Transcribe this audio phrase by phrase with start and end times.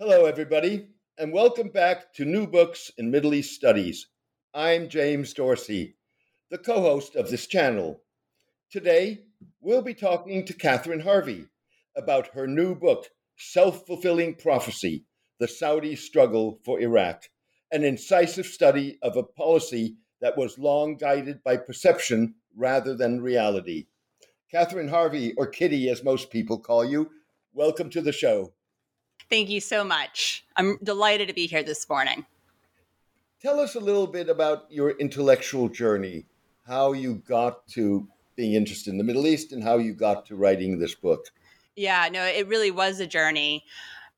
[0.00, 0.86] Hello, everybody,
[1.18, 4.06] and welcome back to New Books in Middle East Studies.
[4.54, 5.96] I'm James Dorsey,
[6.52, 8.00] the co host of this channel.
[8.70, 9.24] Today,
[9.60, 11.46] we'll be talking to Catherine Harvey
[11.96, 13.08] about her new book,
[13.38, 15.04] Self Fulfilling Prophecy
[15.40, 17.24] The Saudi Struggle for Iraq,
[17.72, 23.88] an incisive study of a policy that was long guided by perception rather than reality.
[24.48, 27.10] Catherine Harvey, or Kitty as most people call you,
[27.52, 28.52] welcome to the show.
[29.30, 30.44] Thank you so much.
[30.56, 32.24] I'm delighted to be here this morning.
[33.40, 36.26] Tell us a little bit about your intellectual journey,
[36.66, 40.36] how you got to being interested in the Middle East and how you got to
[40.36, 41.26] writing this book.
[41.76, 43.64] Yeah, no, it really was a journey.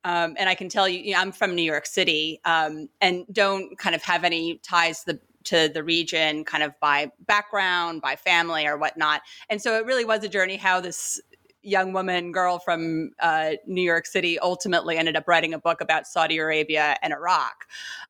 [0.03, 3.25] Um, and I can tell you, you know, I'm from New York City um, and
[3.31, 8.01] don't kind of have any ties to the to the region kind of by background,
[8.01, 9.21] by family or whatnot.
[9.49, 11.19] And so it really was a journey how this
[11.63, 16.07] young woman, girl from uh, New York City, ultimately ended up writing a book about
[16.07, 17.65] Saudi Arabia and Iraq.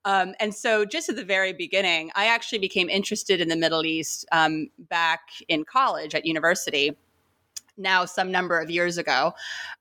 [0.06, 3.86] Um, and so, just at the very beginning, I actually became interested in the Middle
[3.86, 6.98] East um, back in college at university.
[7.78, 9.34] Now, some number of years ago,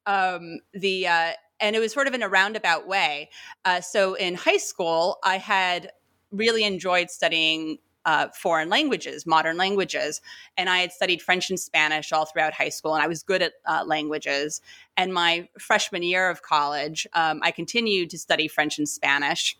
[0.07, 3.31] um, the uh, and it was sort of in a roundabout way.
[3.65, 5.93] Uh, so, in high school, I had
[6.31, 10.21] really enjoyed studying uh, foreign languages, modern languages.
[10.57, 13.43] And I had studied French and Spanish all throughout high school, and I was good
[13.43, 14.61] at uh, languages.
[14.97, 19.57] And my freshman year of college, um, I continued to study French and Spanish.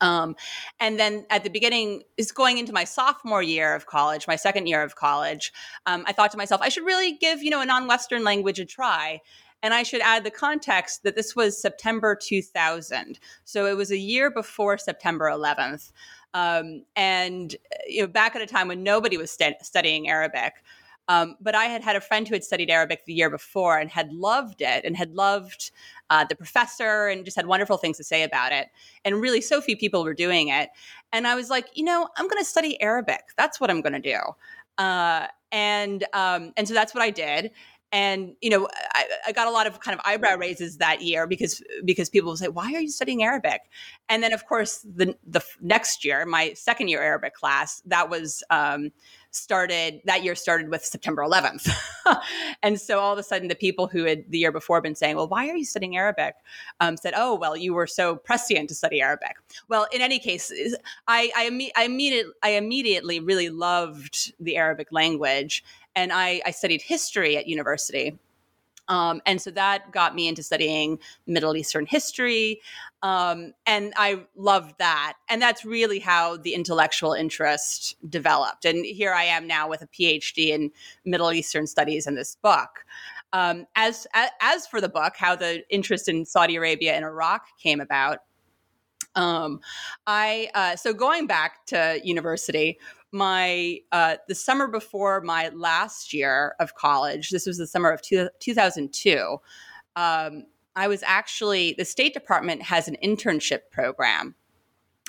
[0.00, 0.34] Um,
[0.80, 4.66] and then at the beginning, is going into my sophomore year of college, my second
[4.66, 5.52] year of college,
[5.86, 8.64] um, I thought to myself, I should really give you know a non-Western language a
[8.64, 9.20] try.
[9.64, 13.20] And I should add the context that this was September 2000.
[13.44, 15.92] So it was a year before September 11th.
[16.34, 17.54] Um, and
[17.86, 20.54] you know, back at a time when nobody was st- studying Arabic.
[21.08, 23.90] Um, but I had had a friend who had studied Arabic the year before and
[23.90, 25.72] had loved it and had loved
[26.10, 28.68] uh, the professor and just had wonderful things to say about it.
[29.04, 30.70] And really, so few people were doing it.
[31.12, 33.20] And I was like, you know, I'm going to study Arabic.
[33.36, 34.18] That's what I'm going to do.
[34.78, 37.50] Uh, and um, and so that's what I did
[37.92, 41.26] and you know I, I, got a lot of kind of eyebrow raises that year
[41.26, 43.60] because because people will say why are you studying arabic?
[44.08, 48.42] And then of course the the next year my second year arabic class that was
[48.50, 48.90] um,
[49.30, 51.70] started that year started with september 11th
[52.62, 55.16] and so all of a sudden the people who had the year before been saying
[55.16, 56.34] well why are you studying arabic?
[56.80, 59.36] um, said oh well you were so prescient to study arabic.
[59.68, 60.52] Well in any case
[61.08, 65.64] i i, I, immediately, I immediately really loved the arabic language
[65.94, 68.18] and I, I studied history at university.
[68.88, 72.60] Um, and so that got me into studying Middle Eastern history.
[73.02, 75.14] Um, and I loved that.
[75.28, 78.64] And that's really how the intellectual interest developed.
[78.64, 80.70] And here I am now with a PhD in
[81.04, 82.84] Middle Eastern studies and this book.
[83.32, 84.06] Um, as,
[84.40, 88.18] as for the book, how the interest in Saudi Arabia and Iraq came about,
[89.14, 89.60] um,
[90.06, 92.78] I uh, so going back to university,
[93.12, 98.02] my uh, the summer before my last year of college, this was the summer of
[98.02, 99.36] two, 2002.
[99.96, 104.34] Um, I was actually the State Department has an internship program.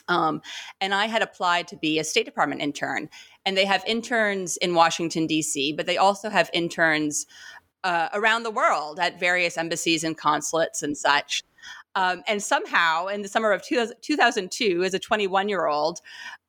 [0.10, 0.42] Um,
[0.82, 3.10] and I had applied to be a State Department intern.
[3.46, 7.26] And they have interns in Washington, D.C., but they also have interns
[7.86, 11.44] uh, around the world at various embassies and consulates and such.
[11.96, 16.00] Um, and somehow, in the summer of two, 2002, as a 21 year old,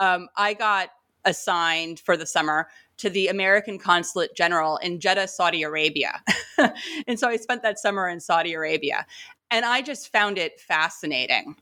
[0.00, 0.88] um, I got
[1.24, 2.68] assigned for the summer
[2.98, 6.22] to the American Consulate General in Jeddah, Saudi Arabia.
[7.06, 9.06] and so I spent that summer in Saudi Arabia.
[9.50, 11.56] And I just found it fascinating.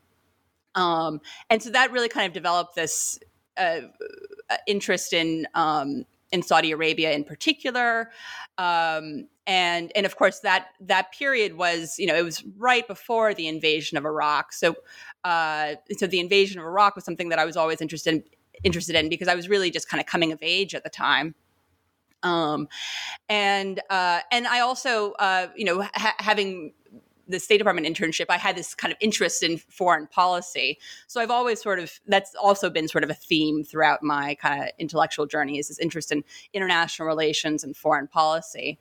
[0.75, 3.19] Um, and so that really kind of developed this
[3.57, 3.81] uh,
[4.67, 8.09] interest in um, in Saudi Arabia in particular.
[8.57, 13.33] Um, and and of course that that period was you know it was right before
[13.33, 14.53] the invasion of Iraq.
[14.53, 14.75] So
[15.23, 18.23] uh, so the invasion of Iraq was something that I was always interested in,
[18.63, 21.35] interested in because I was really just kind of coming of age at the time.
[22.23, 22.69] Um,
[23.29, 26.73] and uh, and I also, uh, you know, ha- having
[27.27, 30.79] the State Department internship, I had this kind of interest in foreign policy.
[31.07, 34.61] So I've always sort of that's also been sort of a theme throughout my kind
[34.61, 36.23] of intellectual journey is this interest in
[36.53, 38.79] international relations and foreign policy.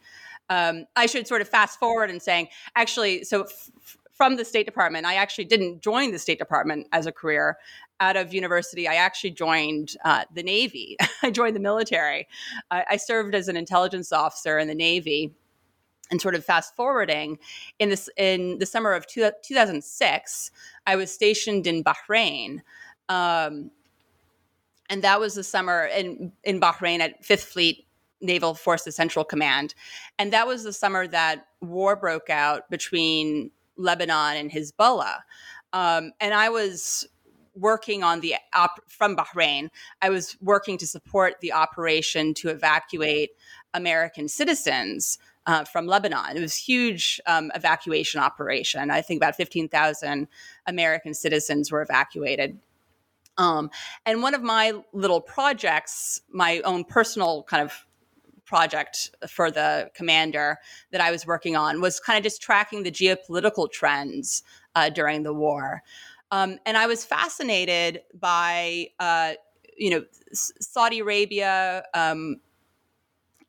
[0.49, 4.66] Um, I should sort of fast forward and saying, actually, so f- from the State
[4.66, 7.58] Department, I actually didn't join the State Department as a career.
[7.98, 10.96] Out of university, I actually joined uh, the Navy.
[11.22, 12.28] I joined the military.
[12.70, 15.34] I, I served as an intelligence officer in the Navy
[16.10, 17.38] and sort of fast forwarding
[17.78, 20.50] in this in the summer of two, 2006
[20.86, 22.58] i was stationed in bahrain
[23.08, 23.70] um,
[24.90, 27.86] and that was the summer in in bahrain at fifth fleet
[28.20, 29.74] naval forces central command
[30.18, 33.50] and that was the summer that war broke out between
[33.82, 35.19] lebanon and hezbollah
[35.73, 37.06] um, and i was
[37.55, 39.69] working on the op- from bahrain
[40.00, 43.31] i was working to support the operation to evacuate
[43.75, 46.37] american citizens uh, from Lebanon.
[46.37, 48.90] It was huge um, evacuation operation.
[48.90, 50.29] I think about 15,000
[50.67, 52.58] American citizens were evacuated.
[53.38, 53.70] Um,
[54.05, 57.87] and one of my little projects, my own personal kind of
[58.52, 58.94] project
[59.26, 60.58] for the commander
[60.90, 64.43] that I was working on, was kind of just tracking the geopolitical trends
[64.75, 65.82] uh, during the war.
[66.31, 69.32] Um, and I was fascinated by, uh,
[69.78, 72.40] you know, Saudi Arabia, um,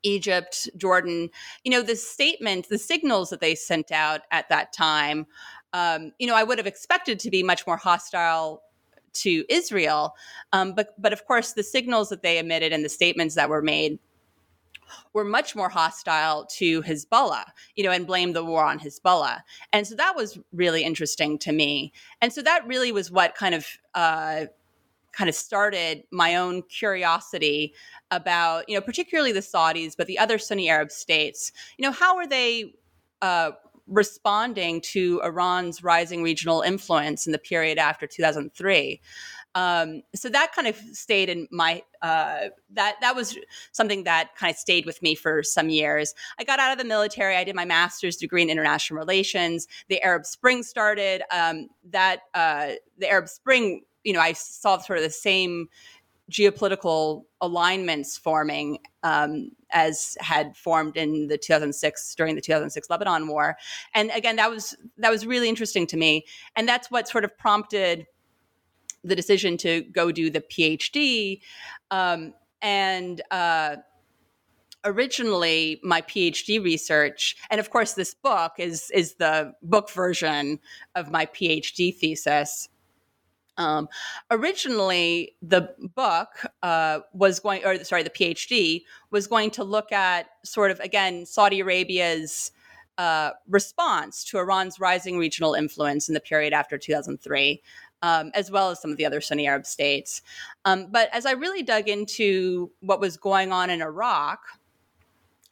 [0.02, 1.28] Egypt, Jordan,
[1.64, 5.26] you know, the statement, the signals that they sent out at that time,
[5.74, 8.62] um, you know, I would have expected to be much more hostile
[9.24, 10.14] to Israel.
[10.52, 13.62] Um, but, but of course, the signals that they emitted and the statements that were
[13.62, 13.98] made
[15.12, 17.44] were much more hostile to Hezbollah,
[17.76, 19.40] you know, and blamed the war on Hezbollah.
[19.72, 21.92] And so that was really interesting to me.
[22.20, 24.46] And so that really was what kind of uh,
[25.12, 27.74] kind of started my own curiosity
[28.10, 31.52] about, you know, particularly the Saudis, but the other Sunni Arab states.
[31.78, 32.74] You know, how are they
[33.22, 33.52] uh,
[33.86, 39.00] responding to Iran's rising regional influence in the period after 2003?
[39.54, 43.38] Um, so that kind of stayed in my uh, that that was
[43.72, 46.14] something that kind of stayed with me for some years.
[46.38, 47.36] I got out of the military.
[47.36, 49.68] I did my master's degree in international relations.
[49.88, 51.22] The Arab Spring started.
[51.30, 55.68] Um, that uh, the Arab Spring you know, I saw sort of the same
[56.30, 63.56] geopolitical alignments forming um, as had formed in the 2006 during the 2006 Lebanon war,
[63.94, 66.24] and again that was that was really interesting to me,
[66.56, 68.06] and that's what sort of prompted
[69.04, 71.40] the decision to go do the PhD,
[71.90, 73.22] um, and.
[73.30, 73.76] Uh,
[74.86, 80.58] originally my phd research and of course this book is is the book version
[80.94, 82.68] of my phd thesis
[83.56, 83.88] um,
[84.30, 90.26] originally, the book uh, was going, or sorry, the PhD was going to look at
[90.44, 92.50] sort of again Saudi Arabia's
[92.98, 97.62] uh, response to Iran's rising regional influence in the period after 2003.
[98.04, 100.20] Um, as well as some of the other Sunni Arab states.
[100.66, 104.40] Um, but as I really dug into what was going on in Iraq,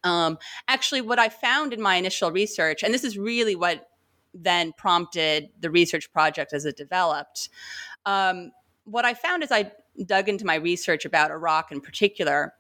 [0.04, 0.36] um,
[0.68, 3.88] actually, what I found in my initial research, and this is really what
[4.34, 7.48] then prompted the research project as it developed,
[8.04, 8.52] um,
[8.84, 9.72] what I found as I
[10.04, 12.52] dug into my research about Iraq in particular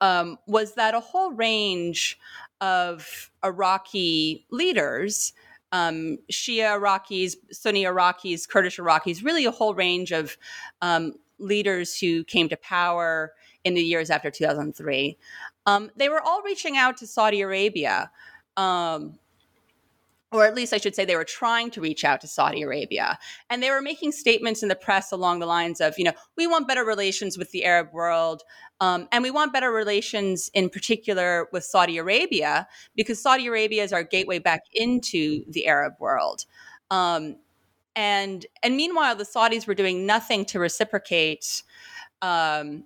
[0.00, 2.18] um, was that a whole range
[2.60, 5.32] of Iraqi leaders,
[5.74, 10.38] um, Shia Iraqis, Sunni Iraqis, Kurdish Iraqis, really a whole range of
[10.82, 13.32] um, leaders who came to power
[13.64, 15.18] in the years after 2003,
[15.66, 18.08] um, they were all reaching out to Saudi Arabia
[18.56, 19.18] um,
[20.34, 23.20] or at least I should say they were trying to reach out to Saudi Arabia.
[23.48, 26.48] And they were making statements in the press along the lines of, you know, we
[26.48, 28.42] want better relations with the Arab world.
[28.80, 33.92] Um, and we want better relations in particular with Saudi Arabia because Saudi Arabia is
[33.92, 36.46] our gateway back into the Arab world.
[36.90, 37.36] Um,
[37.94, 41.62] and and meanwhile, the Saudis were doing nothing to reciprocate
[42.22, 42.82] um,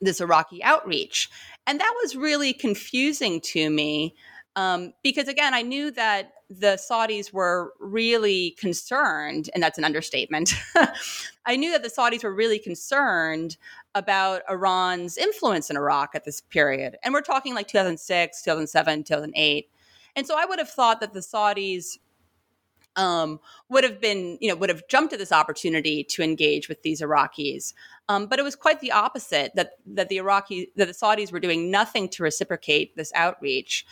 [0.00, 1.28] this Iraqi outreach,
[1.66, 4.14] and that was really confusing to me
[4.56, 10.54] um, because again, I knew that the Saudis were really concerned, and that's an understatement.
[11.46, 13.56] I knew that the Saudis were really concerned
[13.94, 16.96] about Iran's influence in Iraq at this period.
[17.02, 19.70] And we're talking like 2006, 2007, 2008.
[20.14, 21.98] And so I would have thought that the Saudis
[22.96, 23.40] um,
[23.70, 27.00] would have been, you know, would have jumped at this opportunity to engage with these
[27.00, 27.72] Iraqis.
[28.08, 31.40] Um, but it was quite the opposite that that the Iraqi that the Saudis were
[31.40, 33.86] doing nothing to reciprocate this outreach.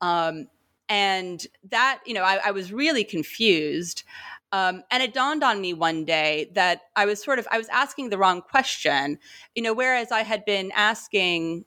[0.00, 0.48] Um,
[0.88, 4.04] and that, you know, I, I was really confused.
[4.52, 7.68] Um, and it dawned on me one day that I was sort of I was
[7.68, 9.18] asking the wrong question,
[9.54, 11.64] you know, whereas I had been asking,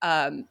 [0.00, 0.48] um,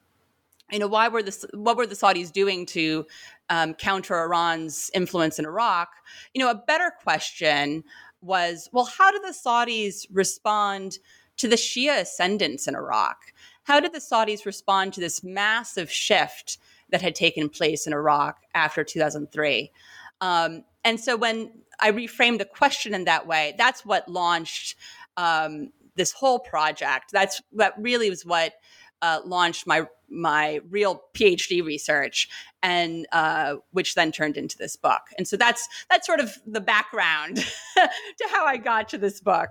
[0.70, 3.04] you know, why were the what were the Saudis doing to
[3.50, 5.88] um, counter Iran's influence in Iraq?
[6.32, 7.82] You know, a better question
[8.20, 10.98] was, well, how do the Saudis respond
[11.38, 13.32] to the Shia ascendance in Iraq?
[13.64, 16.58] how did the Saudis respond to this massive shift
[16.92, 19.72] that had taken place in Iraq after 2003?
[20.20, 24.76] Um, and so when I reframed the question in that way, that's what launched
[25.16, 27.10] um, this whole project.
[27.12, 28.54] That's that really was what
[29.02, 32.28] uh, launched my my real PhD research,
[32.62, 35.02] and uh, which then turned into this book.
[35.18, 37.36] And so that's that's sort of the background
[37.76, 39.48] to how I got to this book.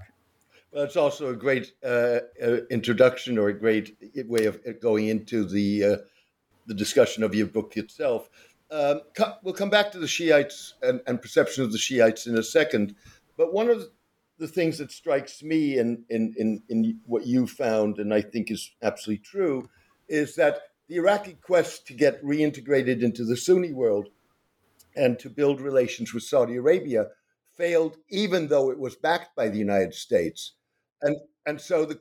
[0.71, 5.45] Well, it's also a great uh, uh introduction or a great way of going into
[5.45, 5.97] the uh,
[6.67, 8.29] the discussion of your book itself.
[8.69, 9.01] Um,
[9.43, 12.95] we'll come back to the Shiites and, and, perception of the Shiites in a second.
[13.35, 13.83] But one of
[14.37, 18.49] the things that strikes me in, in, in, in what you found, and I think
[18.49, 19.69] is absolutely true,
[20.07, 24.09] is that the Iraqi quest to get reintegrated into the Sunni world
[24.95, 27.07] and to build relations with Saudi Arabia
[27.55, 30.53] failed, even though it was backed by the United States.
[31.01, 31.99] And, and so the,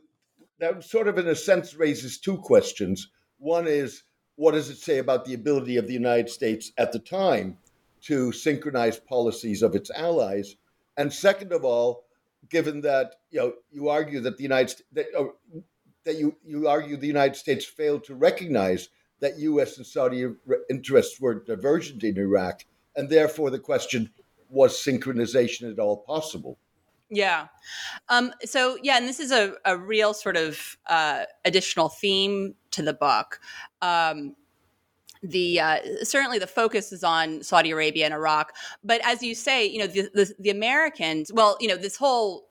[0.58, 3.08] that sort of, in a sense, raises two questions.
[3.38, 4.02] One is,
[4.40, 7.58] what does it say about the ability of the United States at the time
[8.00, 10.56] to synchronize policies of its allies?
[10.96, 12.04] And second of all,
[12.48, 15.34] given that you know you argue that the United that, oh,
[16.04, 18.88] that you you argue the United States failed to recognize
[19.20, 19.76] that U.S.
[19.76, 20.24] and Saudi
[20.70, 22.64] interests were divergent in Iraq,
[22.96, 24.08] and therefore the question
[24.48, 26.56] was synchronization at all possible?
[27.10, 27.48] Yeah.
[28.08, 32.82] Um, so, yeah, and this is a, a real sort of uh, additional theme to
[32.82, 33.40] the book.
[33.82, 34.36] Um,
[35.22, 39.66] the uh, certainly the focus is on Saudi Arabia and Iraq, but as you say,
[39.66, 41.30] you know the, the, the Americans.
[41.30, 42.48] Well, you know this whole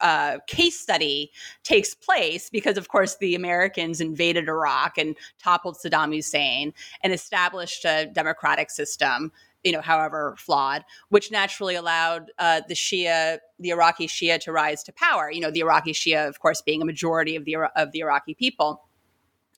[0.00, 1.30] uh, case study
[1.62, 7.84] takes place because, of course, the Americans invaded Iraq and toppled Saddam Hussein and established
[7.84, 9.32] a democratic system
[9.64, 14.82] you know, however flawed, which naturally allowed uh, the Shia, the Iraqi Shia, to rise
[14.84, 15.30] to power.
[15.30, 18.34] You know, the Iraqi Shia, of course, being a majority of the of the Iraqi
[18.34, 18.82] people.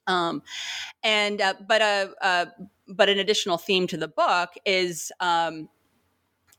[0.07, 0.43] Um,
[1.05, 2.47] and uh, but a uh, uh,
[2.89, 5.69] but an additional theme to the book is um,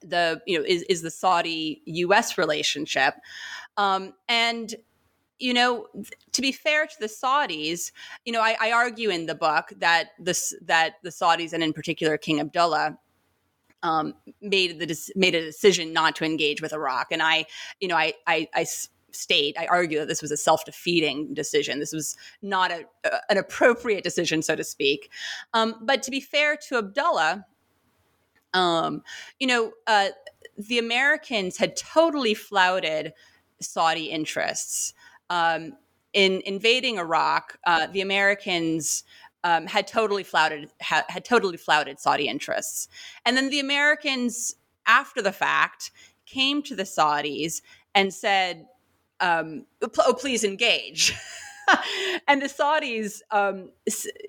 [0.01, 2.37] the you know is is the Saudi U.S.
[2.37, 3.15] relationship,
[3.77, 4.73] um, and
[5.39, 5.87] you know,
[6.31, 7.91] to be fair to the Saudis,
[8.23, 11.73] you know, I, I, argue in the book that this that the Saudis and in
[11.73, 12.97] particular King Abdullah
[13.83, 17.45] um, made the made a decision not to engage with Iraq, and I,
[17.79, 18.65] you know, I, I, I
[19.15, 21.79] state, I argue that this was a self defeating decision.
[21.79, 25.11] This was not a, a, an appropriate decision, so to speak.
[25.53, 27.45] Um, but to be fair to Abdullah,
[28.53, 29.03] um,
[29.39, 30.09] you know, uh,
[30.57, 33.13] the Americans had totally flouted
[33.59, 34.93] Saudi interests.
[35.29, 35.73] Um,
[36.13, 39.03] in invading Iraq, uh, the Americans
[39.43, 42.87] um, had totally flouted ha- had totally flouted Saudi interests,
[43.25, 45.91] and then the Americans, after the fact,
[46.25, 47.61] came to the Saudis
[47.93, 48.65] and said,
[49.19, 49.65] um,
[49.99, 51.13] "Oh, please engage."
[52.27, 53.71] and the Saudis, um,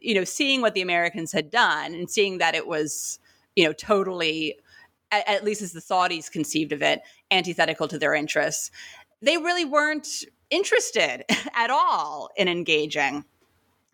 [0.01, 3.19] you know, seeing what the Americans had done and seeing that it was,
[3.57, 4.57] you know, totally,
[5.11, 8.71] at, at least as the Saudis conceived of it, antithetical to their interests,
[9.23, 13.25] they really weren't interested at all in engaging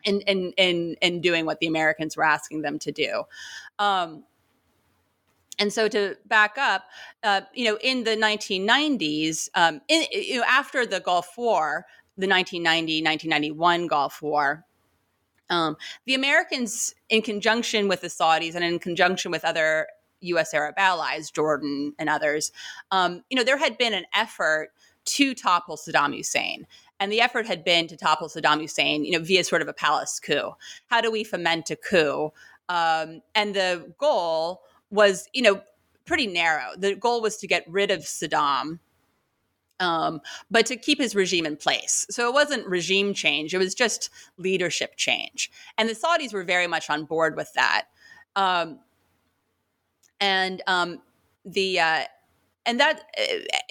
[0.05, 3.23] in in in in doing what the Americans were asking them to do.
[3.79, 4.25] Um,
[5.59, 6.85] and so to back up,
[7.23, 11.85] uh, you know, in the 1990s, um, in, you know, after the Gulf War,
[12.17, 14.65] the 1990 1991 Gulf War.
[15.51, 15.77] Um,
[16.07, 19.89] the Americans, in conjunction with the Saudis and in conjunction with other
[20.21, 20.55] U.S.
[20.55, 22.53] Arab allies, Jordan and others,
[22.91, 24.71] um, you know, there had been an effort
[25.07, 26.67] to topple Saddam Hussein.
[27.01, 29.73] And the effort had been to topple Saddam Hussein, you know, via sort of a
[29.73, 30.53] palace coup.
[30.89, 32.33] How do we foment a coup?
[32.69, 35.63] Um, and the goal was, you know,
[36.05, 36.73] pretty narrow.
[36.77, 38.79] The goal was to get rid of Saddam,
[39.81, 42.07] um, but to keep his regime in place.
[42.11, 45.51] So it wasn't regime change; it was just leadership change.
[45.79, 47.87] And the Saudis were very much on board with that.
[48.37, 48.81] Um,
[50.21, 51.01] and um,
[51.45, 52.05] the uh,
[52.67, 53.03] and that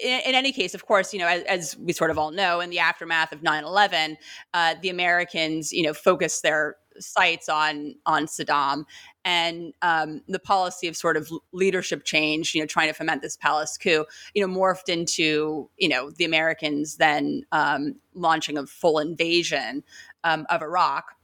[0.04, 2.70] in, any case of course you know as, as, we sort of all know in
[2.70, 4.16] the aftermath of 9-11
[4.54, 8.84] uh, the americans you know focused their sights on on saddam
[9.24, 13.38] and um, the policy of sort of leadership change you know trying to foment this
[13.38, 19.00] palace coup you know morphed into you know the americans then um, launching a full
[19.00, 19.84] invasion
[20.24, 21.16] um, of iraq.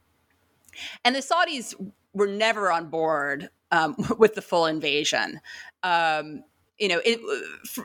[1.04, 1.74] And the saudis
[2.12, 5.40] were never on board um, with the full invasion.
[5.82, 6.42] Um,
[6.78, 7.20] you know, it,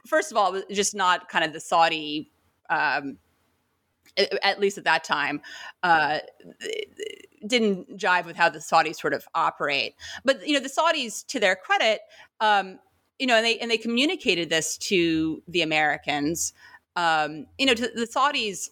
[0.05, 2.31] first of all, just not kind of the Saudi,
[2.69, 3.17] um,
[4.43, 5.41] at least at that time,
[5.83, 6.19] uh,
[7.47, 9.95] didn't jive with how the Saudis sort of operate.
[10.25, 12.01] But you know, the Saudis, to their credit,
[12.39, 12.79] um,
[13.19, 16.53] you know, and they and they communicated this to the Americans.
[16.95, 18.69] Um, you know, to the Saudis.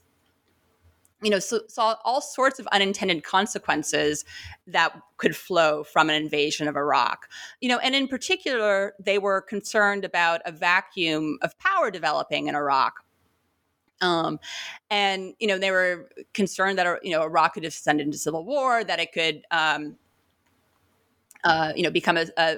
[1.22, 4.24] You know, so, saw all sorts of unintended consequences
[4.68, 7.28] that could flow from an invasion of Iraq.
[7.62, 12.56] You know, and in particular, they were concerned about a vacuum of power developing in
[12.56, 13.04] Iraq.
[14.02, 14.40] Um,
[14.90, 18.84] and you know, they were concerned that you know Iraq could descend into civil war,
[18.84, 19.98] that it could um,
[21.44, 22.58] uh, you know, become a, a,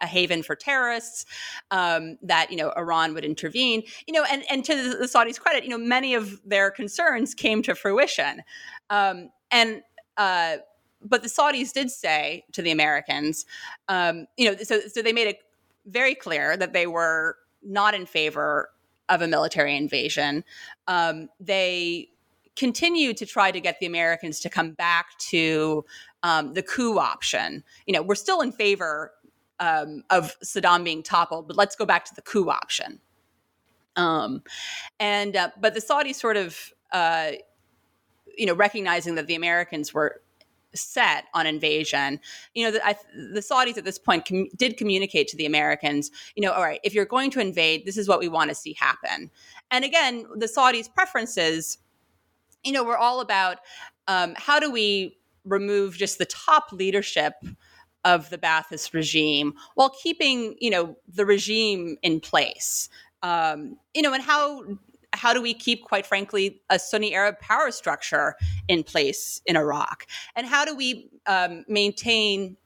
[0.00, 1.26] a, haven for terrorists,
[1.70, 5.38] um, that, you know, Iran would intervene, you know, and, and to the, the Saudis'
[5.38, 8.42] credit, you know, many of their concerns came to fruition.
[8.90, 9.82] Um, and,
[10.16, 10.56] uh,
[11.02, 13.46] but the Saudis did say to the Americans,
[13.88, 15.38] um, you know, so, so they made it
[15.86, 18.70] very clear that they were not in favor
[19.08, 20.42] of a military invasion.
[20.88, 22.08] Um, they
[22.56, 25.84] continued to try to get the Americans to come back to
[26.22, 27.62] um, the coup option.
[27.86, 29.12] You know, we're still in favor
[29.60, 33.00] um, of Saddam being toppled, but let's go back to the coup option.
[33.96, 34.42] Um,
[35.00, 37.32] and uh, but the Saudis sort of, uh,
[38.36, 40.20] you know, recognizing that the Americans were
[40.74, 42.20] set on invasion.
[42.54, 42.96] You know, the, I,
[43.32, 46.80] the Saudis at this point com- did communicate to the Americans, you know, all right,
[46.84, 49.30] if you're going to invade, this is what we want to see happen.
[49.70, 51.78] And again, the Saudis' preferences,
[52.64, 53.58] you know, we're all about
[54.08, 57.34] um, how do we remove just the top leadership
[58.04, 62.88] of the Ba'athist regime while keeping, you know, the regime in place.
[63.22, 64.64] Um, you know, and how
[65.12, 68.34] how do we keep, quite frankly, a Sunni Arab power structure
[68.68, 70.06] in place in Iraq?
[70.34, 72.56] And how do we um, maintain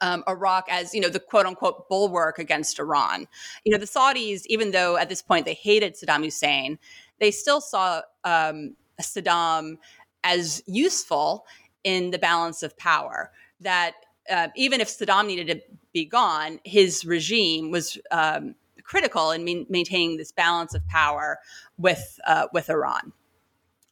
[0.00, 3.26] um, Iraq as you know the quote unquote bulwark against Iran.
[3.64, 6.78] You know the Saudis, even though at this point they hated Saddam Hussein,
[7.18, 9.78] they still saw um, Saddam
[10.24, 11.46] as useful
[11.84, 13.30] in the balance of power.
[13.60, 13.94] That
[14.30, 15.60] uh, even if Saddam needed to
[15.92, 21.38] be gone, his regime was um, critical in ma- maintaining this balance of power
[21.78, 23.12] with uh, with Iran.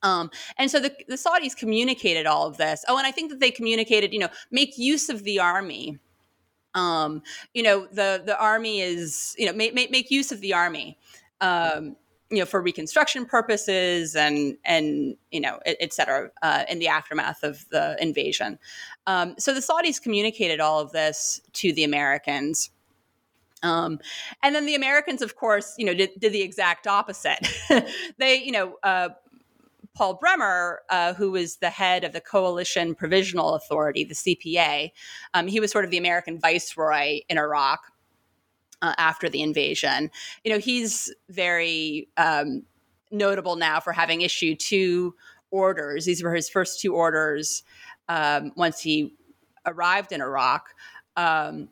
[0.02, 2.84] Um, and so the, the Saudis communicated all of this.
[2.88, 5.98] Oh, and I think that they communicated, you know, make use of the army.
[6.74, 7.22] Um,
[7.54, 10.98] you know, the the army is, you know, make make, use of the army.
[11.40, 11.96] Um,
[12.36, 16.88] you know, for reconstruction purposes and and you know, et, et cetera, uh, in the
[16.88, 18.58] aftermath of the invasion.
[19.06, 22.70] Um, so the Saudis communicated all of this to the Americans.
[23.62, 23.98] Um,
[24.42, 27.48] and then the Americans, of course, you know, did, did the exact opposite.
[28.18, 29.08] they, you know, uh,
[29.94, 34.90] Paul Bremer, uh, who was the head of the Coalition Provisional Authority, the CPA,
[35.32, 37.80] um, he was sort of the American viceroy in Iraq
[38.84, 40.10] uh, after the invasion.
[40.44, 42.64] You know, he's very um,
[43.10, 45.14] notable now for having issued two
[45.50, 46.04] orders.
[46.04, 47.62] These were his first two orders
[48.10, 49.14] um, once he
[49.64, 50.68] arrived in Iraq.
[51.16, 51.70] Um,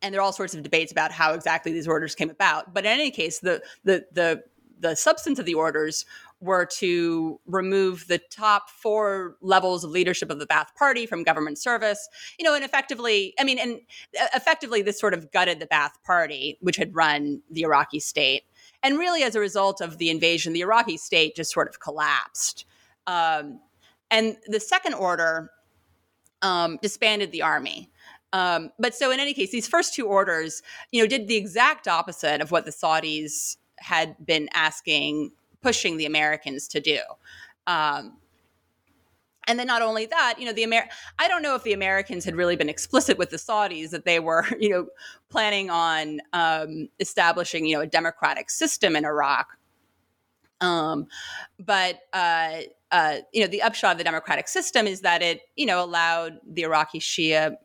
[0.00, 2.72] and there are all sorts of debates about how exactly these orders came about.
[2.72, 4.42] But in any case, the the the
[4.78, 6.06] the substance of the orders
[6.40, 11.58] were to remove the top four levels of leadership of the Ba'ath Party from government
[11.58, 13.80] service, you know, and effectively, I mean, and
[14.20, 18.44] uh, effectively, this sort of gutted the Ba'ath Party, which had run the Iraqi state.
[18.82, 22.64] And really, as a result of the invasion, the Iraqi state just sort of collapsed.
[23.06, 23.60] Um,
[24.10, 25.50] and the second order
[26.42, 27.90] um, disbanded the army.
[28.32, 31.86] Um, but so, in any case, these first two orders, you know, did the exact
[31.88, 36.98] opposite of what the Saudis had been asking pushing the Americans to do.
[37.66, 38.16] Um,
[39.46, 42.24] and then not only that, you know, the Amer- I don't know if the Americans
[42.24, 44.86] had really been explicit with the Saudis that they were, you know,
[45.28, 49.56] planning on um, establishing, you know, a democratic system in Iraq.
[50.60, 51.06] Um,
[51.58, 52.60] but uh,
[52.92, 56.38] uh, you know, the upshot of the democratic system is that it, you know, allowed
[56.46, 57.56] the Iraqi Shia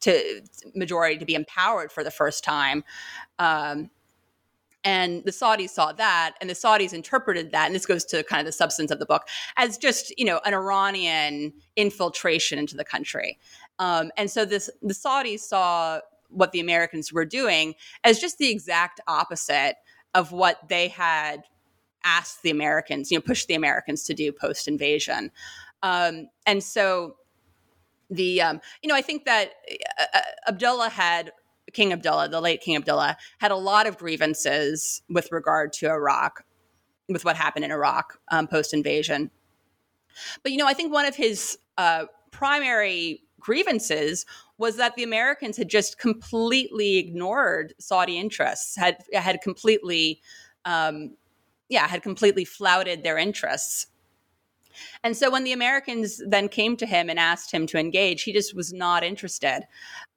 [0.00, 0.42] to
[0.74, 2.84] majority to be empowered for the first time.
[3.38, 3.90] Um,
[4.86, 8.38] and the Saudis saw that, and the Saudis interpreted that, and this goes to kind
[8.38, 12.84] of the substance of the book, as just you know an Iranian infiltration into the
[12.84, 13.38] country.
[13.80, 18.48] Um, and so this the Saudis saw what the Americans were doing as just the
[18.48, 19.74] exact opposite
[20.14, 21.42] of what they had
[22.04, 25.32] asked the Americans, you know, pushed the Americans to do post invasion.
[25.82, 27.16] Um, and so
[28.08, 29.50] the um, you know I think that
[29.98, 31.32] uh, uh Abdullah had
[31.72, 36.44] King Abdullah, the late King Abdullah, had a lot of grievances with regard to Iraq,
[37.08, 39.30] with what happened in Iraq um, post invasion.
[40.42, 44.26] But, you know, I think one of his uh, primary grievances
[44.58, 50.20] was that the Americans had just completely ignored Saudi interests, had had completely,
[50.64, 51.16] um,
[51.68, 53.86] yeah, had completely flouted their interests.
[55.04, 58.32] And so when the Americans then came to him and asked him to engage, he
[58.32, 59.66] just was not interested.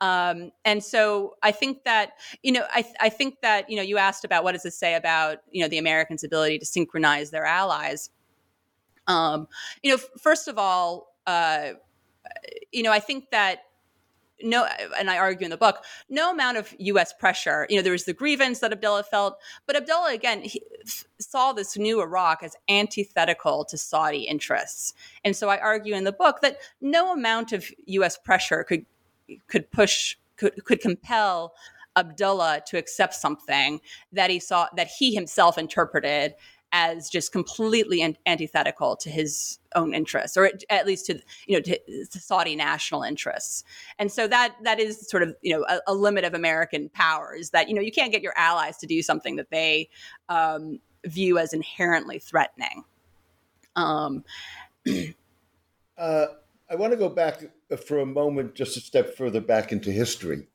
[0.02, 3.98] Um, and so I think that, you know, I, I think that, you know, you
[3.98, 7.46] asked about what does this say about, you know, the Americans' ability to synchronize their
[7.46, 8.10] allies.
[9.08, 9.48] Um,
[9.84, 11.72] you know, first of all, uh,
[12.72, 13.64] you know, I think that
[14.42, 17.14] no, and I argue in the book, no amount of U.S.
[17.14, 17.66] pressure.
[17.70, 20.46] You know, there was the grievance that Abdullah felt, but Abdullah again
[21.20, 26.12] saw this new Iraq as antithetical to Saudi interests, and so I argue in the
[26.12, 28.18] book that no amount of U.S.
[28.18, 28.86] pressure could
[29.48, 31.54] could push could could compel
[31.96, 36.36] Abdullah to accept something that he saw that he himself interpreted
[36.72, 41.62] as just completely an- antithetical to his own interests, or at least to you know
[41.62, 43.64] to, to, Saudi national interests.
[43.98, 47.36] And so that that is sort of you know a, a, limit of American power
[47.36, 49.90] is that you know you can't get your allies to do something that they
[50.30, 52.84] um, view as inherently threatening.
[53.76, 54.24] Um,
[55.98, 56.26] uh,
[56.70, 57.44] I want to go back
[57.88, 60.48] for a moment, just a step further back into history.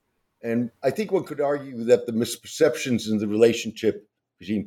[0.42, 4.07] And I think one could argue that the misperceptions in the relationship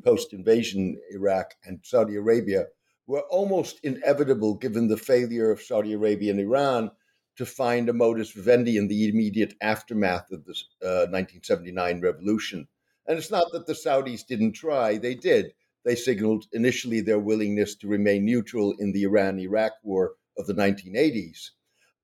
[0.03, 2.67] post invasion Iraq and Saudi Arabia
[3.07, 6.91] were almost inevitable given the failure of Saudi Arabia and Iran
[7.37, 12.67] to find a modus vivendi in the immediate aftermath of the uh, 1979 revolution.
[13.07, 15.53] And it's not that the Saudis didn't try, they did.
[15.85, 20.53] They signaled initially their willingness to remain neutral in the Iran Iraq war of the
[20.53, 21.51] 1980s,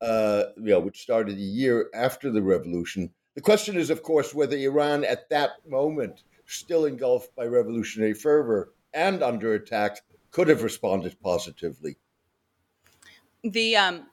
[0.02, 3.10] uh, you know, which started a year after the revolution.
[3.36, 8.74] The question is, of course, whether Iran at that moment still engulfed by revolutionary fervor
[8.94, 11.98] and under attack, could have responded positively.
[13.44, 14.08] The um,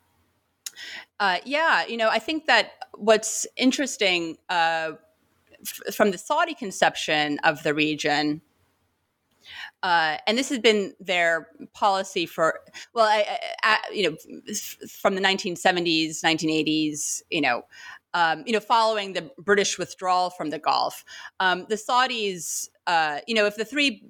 [1.18, 4.92] uh, yeah, you know, I think that what's interesting uh,
[5.62, 8.42] f- from the Saudi conception of the region.
[9.82, 12.60] Uh, and this has been their policy for
[12.94, 14.16] well, I, I, you know,
[14.88, 17.62] from the 1970s, 1980s, you know,
[18.14, 21.04] um, you know, following the British withdrawal from the Gulf,
[21.38, 24.02] um, the Saudis, uh, you know, if the three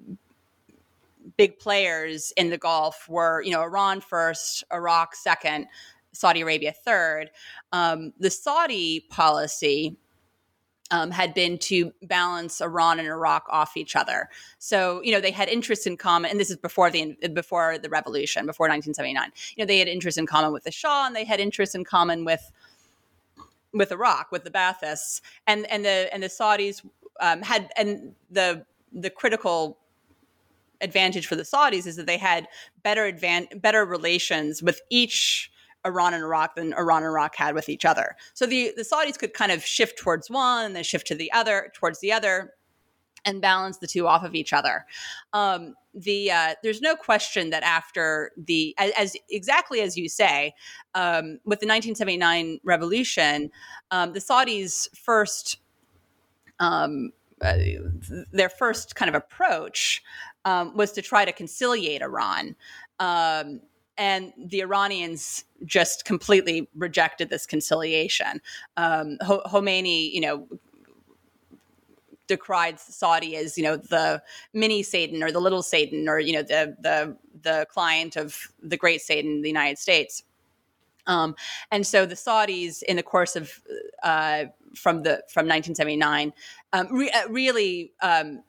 [1.37, 5.67] big players in the Gulf were, you know, Iran first, Iraq second,
[6.13, 7.31] Saudi Arabia third,
[7.71, 9.97] um, the Saudi policy
[10.91, 14.29] um, had been to balance Iran and Iraq off each other.
[14.59, 17.89] So you know they had interests in common, and this is before the before the
[17.89, 19.31] revolution, before 1979.
[19.55, 21.85] You know they had interests in common with the Shah, and they had interests in
[21.85, 22.51] common with
[23.73, 26.85] with Iraq with the Baathists and and the and the Saudis
[27.19, 29.77] um, had and the the critical
[30.81, 32.47] advantage for the Saudis is that they had
[32.83, 35.51] better advan- better relations with each
[35.85, 38.15] Iran and Iraq than Iran and Iraq had with each other.
[38.33, 41.31] So the the Saudis could kind of shift towards one and then shift to the
[41.31, 42.53] other towards the other
[43.25, 44.85] and balance the two off of each other.
[45.33, 50.53] Um, the uh, there's no question that after the as, as exactly as you say
[50.95, 53.51] um, with the 1979 revolution
[53.91, 55.59] um, the saudis first
[56.59, 57.57] um, uh,
[58.31, 60.01] their first kind of approach
[60.45, 62.55] um, was to try to conciliate iran
[62.99, 63.59] um,
[63.97, 68.41] and the Iranians just completely rejected this conciliation.
[68.77, 70.47] Um, Khomeini, you know,
[72.31, 76.41] decried Saudi as you know the mini Satan or the little Satan or you know
[76.41, 80.23] the the the client of the great Satan the United States.
[81.07, 81.35] Um,
[81.71, 83.51] and so the Saudis, in the course of
[84.03, 86.31] uh, from the from 1979,
[86.73, 88.43] um, re- uh, really, um,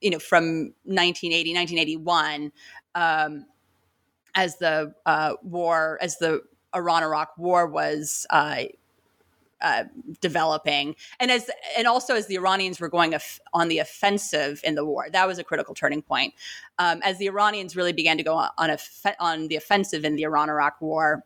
[0.00, 2.52] you know, from 1980, 1981,
[2.94, 3.46] um,
[4.34, 6.42] as the uh, war, as the
[6.74, 8.64] Iran-Iraq War was uh,
[9.62, 9.84] uh,
[10.20, 14.74] developing, and as and also as the Iranians were going af- on the offensive in
[14.74, 16.34] the war, that was a critical turning point.
[16.78, 18.76] Um, as the Iranians really began to go on on,
[19.20, 21.24] on the offensive in the Iran-Iraq War,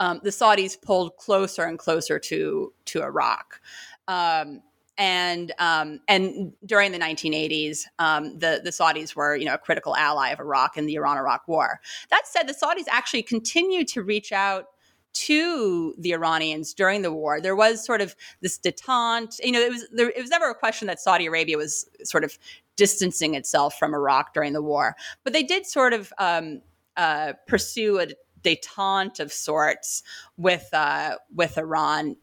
[0.00, 3.60] um, the Saudis pulled closer and closer to to Iraq.
[4.06, 4.62] Um,
[4.96, 9.96] and um, and during the 1980s, um, the the Saudis were you know a critical
[9.96, 11.80] ally of Iraq in the Iran-Iraq War.
[12.10, 14.66] That said, the Saudis actually continued to reach out
[15.14, 17.40] to the Iranians during the war.
[17.40, 19.40] There was sort of this detente.
[19.42, 22.24] You know, it was there, it was never a question that Saudi Arabia was sort
[22.24, 22.38] of
[22.76, 26.60] distancing itself from Iraq during the war, but they did sort of um,
[26.96, 28.08] uh, pursue a
[28.42, 30.02] detente of sorts
[30.36, 32.16] with uh, with Iran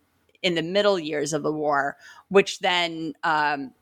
[0.44, 1.98] in the middle years of the war,
[2.30, 3.74] which then um,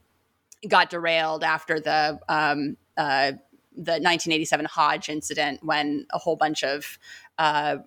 [0.68, 3.34] got derailed after the um, uh,
[3.76, 7.00] the 1987 Hajj incident when a whole bunch of
[7.38, 7.78] uh,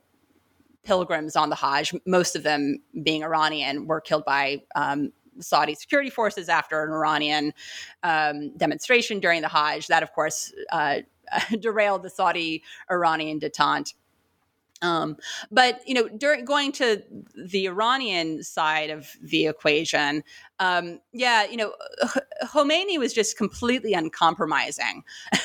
[0.84, 6.10] pilgrims on the Hajj, most of them being Iranian, were killed by um, Saudi security
[6.10, 7.52] forces after an Iranian
[8.02, 9.86] um, demonstration during the Hajj.
[9.88, 11.00] That, of course, uh,
[11.60, 13.94] derailed the Saudi Iranian detente.
[14.82, 15.16] Um,
[15.52, 17.02] but you know, during going to
[17.36, 20.24] the Iranian side of the equation,
[20.58, 21.72] um, yeah, you know,
[22.46, 25.04] Khomeini was just completely uncompromising,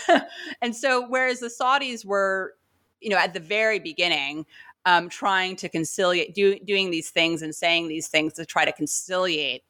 [0.61, 2.55] and so whereas the Saudis were
[2.99, 4.45] you know, at the very beginning,
[4.87, 8.71] um, trying to conciliate, do, doing these things and saying these things to try to
[8.71, 9.63] conciliate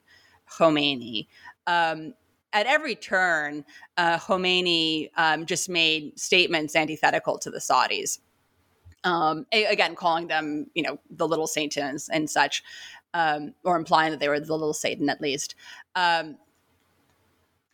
[0.48, 1.28] Khomeini.
[1.66, 2.14] Um,
[2.54, 3.66] at every turn,
[3.98, 8.20] uh, Khomeini um, just made statements antithetical to the Saudis.
[9.04, 12.64] Um, again, calling them, you know, the little Satans and such,
[13.16, 15.56] um, or implying that they were the little Satan at least.
[15.96, 16.38] Um,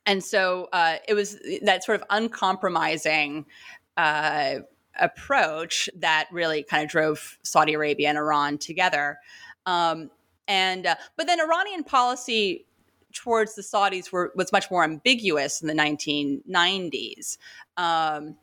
[0.05, 3.45] and so uh, it was that sort of uncompromising
[3.97, 4.59] uh,
[4.99, 9.17] approach that really kind of drove Saudi Arabia and Iran together.
[9.65, 10.11] Um,
[10.47, 12.65] and uh, but then Iranian policy
[13.13, 17.37] towards the Saudis were, was much more ambiguous in the 1990s.
[17.77, 18.35] Um,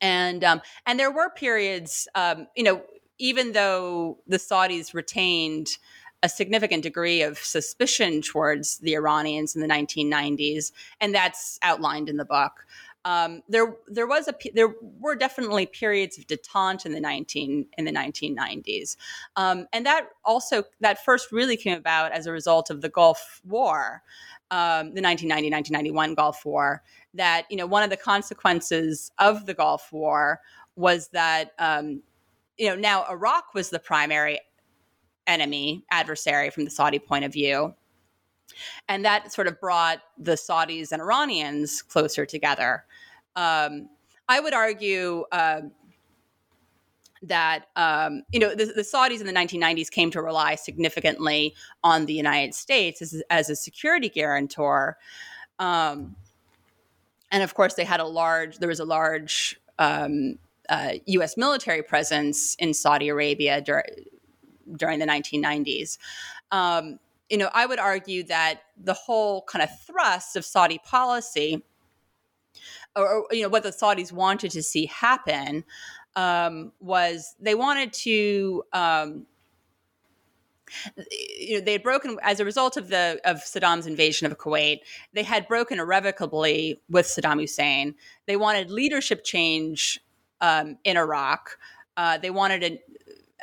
[0.00, 2.82] and um, and there were periods, um, you know,
[3.18, 5.76] even though the Saudis retained
[6.22, 12.16] a significant degree of suspicion towards the Iranians in the 1990s, and that's outlined in
[12.16, 12.66] the book.
[13.04, 17.84] Um, there, there was a there were definitely periods of detente in the 19 in
[17.84, 18.96] the 1990s,
[19.36, 23.40] um, and that also that first really came about as a result of the Gulf
[23.46, 24.02] War,
[24.50, 26.82] um, the 1990-1991 Gulf War.
[27.14, 30.40] That you know one of the consequences of the Gulf War
[30.76, 32.02] was that um,
[32.58, 34.40] you know now Iraq was the primary
[35.26, 37.74] enemy, adversary from the Saudi point of view.
[38.88, 42.84] And that sort of brought the Saudis and Iranians closer together.
[43.40, 43.88] Um,
[44.28, 45.62] I would argue uh,
[47.22, 52.04] that um, you know the, the, Saudis in the 1990s came to rely significantly on
[52.04, 54.98] the United States as, as a security guarantor,
[55.58, 56.16] um,
[57.30, 58.58] and of course they had a large.
[58.58, 61.38] There was a large um, uh, U.S.
[61.38, 63.84] military presence in Saudi Arabia dur-
[64.76, 65.96] during the 1990s.
[66.52, 66.98] Um,
[67.30, 71.64] you know, I would argue that the whole kind of thrust of Saudi policy,
[72.96, 75.64] or, or you know, what the Saudis wanted to see happen,
[76.16, 78.64] um, was they wanted to.
[78.72, 79.26] Um,
[81.10, 84.80] you know, they had broken as a result of the of Saddam's invasion of Kuwait.
[85.12, 87.96] They had broken irrevocably with Saddam Hussein.
[88.26, 90.00] They wanted leadership change
[90.40, 91.58] um, in Iraq.
[91.96, 92.80] Uh, they wanted a,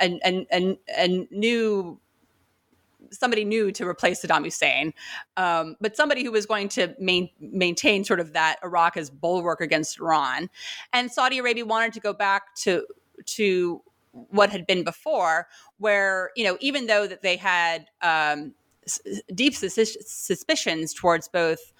[0.01, 1.99] a, a, a new
[3.11, 4.93] somebody new to replace Saddam Hussein,
[5.35, 9.61] um, but somebody who was going to main, maintain sort of that Iraq as bulwark
[9.61, 10.49] against Iran.
[10.93, 12.85] And Saudi Arabia wanted to go back to
[13.25, 18.53] to what had been before, where you know even though that they had um,
[19.33, 21.73] deep suspicions towards both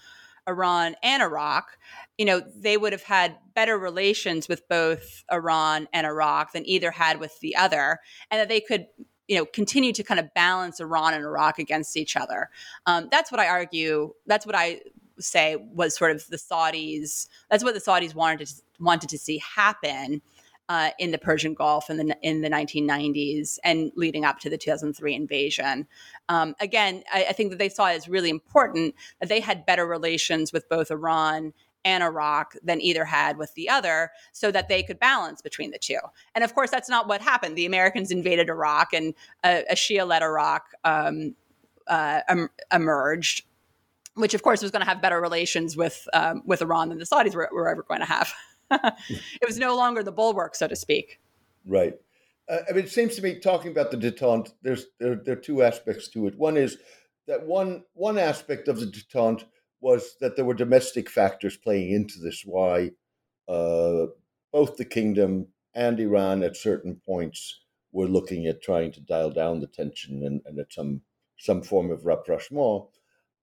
[0.48, 1.78] Iran and Iraq,
[2.16, 6.90] you know, they would have had better relations with both Iran and Iraq than either
[6.90, 8.86] had with the other, and that they could,
[9.28, 12.48] you know, continue to kind of balance Iran and Iraq against each other.
[12.86, 14.14] Um, that's what I argue.
[14.26, 14.80] That's what I
[15.20, 17.28] say was sort of the Saudis.
[17.50, 20.22] That's what the Saudis wanted to wanted to see happen
[20.68, 24.58] uh, in the Persian Gulf in the in the 1990s and leading up to the
[24.58, 25.86] 2003 invasion.
[26.28, 29.64] Um, again, I, I, think that they saw it as really important that they had
[29.64, 31.54] better relations with both Iran
[31.88, 35.78] and Iraq than either had with the other, so that they could balance between the
[35.78, 35.98] two.
[36.34, 37.56] And of course, that's not what happened.
[37.56, 41.34] The Americans invaded Iraq, and a, a Shia-led Iraq um,
[41.86, 43.44] uh, em- emerged
[44.14, 47.04] which of course was going to have better relations with um, with Iran than the
[47.04, 48.32] Saudis were, were ever going to have.
[48.70, 51.20] it was no longer the bulwark, so to speak.
[51.64, 51.94] Right.
[52.48, 55.40] Uh, I mean, it seems to me talking about the detente, there's there, there are
[55.40, 56.36] two aspects to it.
[56.36, 56.78] One is
[57.28, 59.44] that one one aspect of the detente
[59.80, 62.42] was that there were domestic factors playing into this.
[62.44, 62.90] Why
[63.48, 64.06] uh,
[64.52, 67.60] both the kingdom and Iran at certain points
[67.92, 71.02] were looking at trying to dial down the tension and, and at some
[71.38, 72.84] some form of rapprochement.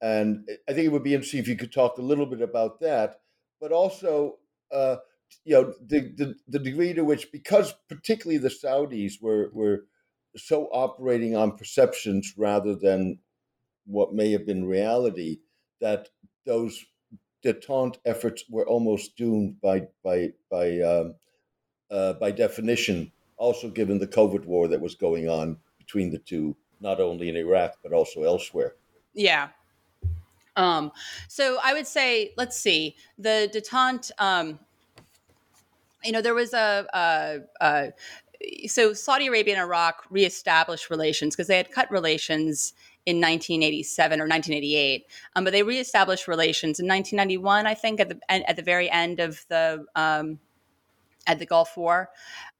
[0.02, 2.82] And I think it would be interesting if you could talk a little bit about
[2.82, 3.21] that,
[3.62, 4.38] but also
[4.71, 4.98] uh,
[5.43, 9.86] you know the, the, the degree to which because particularly the Saudis were were
[10.36, 13.19] so operating on perceptions rather than
[13.86, 15.38] what may have been reality
[15.80, 16.10] that
[16.46, 16.86] those
[17.44, 21.16] detente efforts were almost doomed by by by um,
[21.92, 23.12] uh, by definition.
[23.38, 27.36] Also, given the covert war that was going on between the two, not only in
[27.36, 28.76] Iraq but also elsewhere.
[29.14, 29.50] Yeah,
[30.56, 30.92] um,
[31.28, 34.12] so I would say, let's see, the detente.
[34.20, 34.60] Um,
[36.04, 41.48] you know, there was a, a, a so Saudi Arabia and Iraq reestablished relations because
[41.48, 42.74] they had cut relations
[43.06, 48.20] in 1987 or 1988, um, but they reestablished relations in 1991, I think, at the
[48.30, 50.39] at the very end of the um,
[51.28, 52.10] at the Gulf War,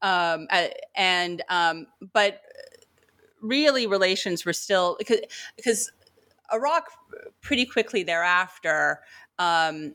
[0.02, 0.48] um,
[0.96, 2.42] and um, but
[3.42, 5.20] really relations were still because
[5.56, 5.92] because
[6.54, 6.90] Iraq
[7.42, 9.00] pretty quickly thereafter
[9.40, 9.94] um,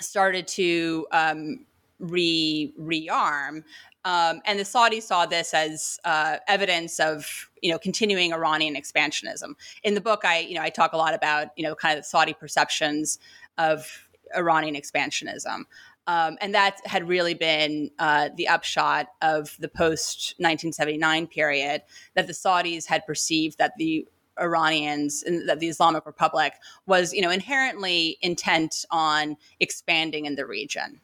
[0.00, 1.66] started to um,
[1.98, 3.62] re rearm.
[4.04, 9.54] Um, and the Saudis saw this as uh, evidence of you know continuing Iranian expansionism.
[9.84, 12.04] In the book, I you know I talk a lot about you know kind of
[12.04, 13.18] Saudi perceptions
[13.58, 15.64] of Iranian expansionism.
[16.08, 21.82] Um, and that had really been uh, the upshot of the post 1979 period
[22.14, 24.06] that the Saudis had perceived that the
[24.40, 26.54] Iranians and that the Islamic Republic
[26.86, 31.00] was, you know, inherently intent on expanding in the region,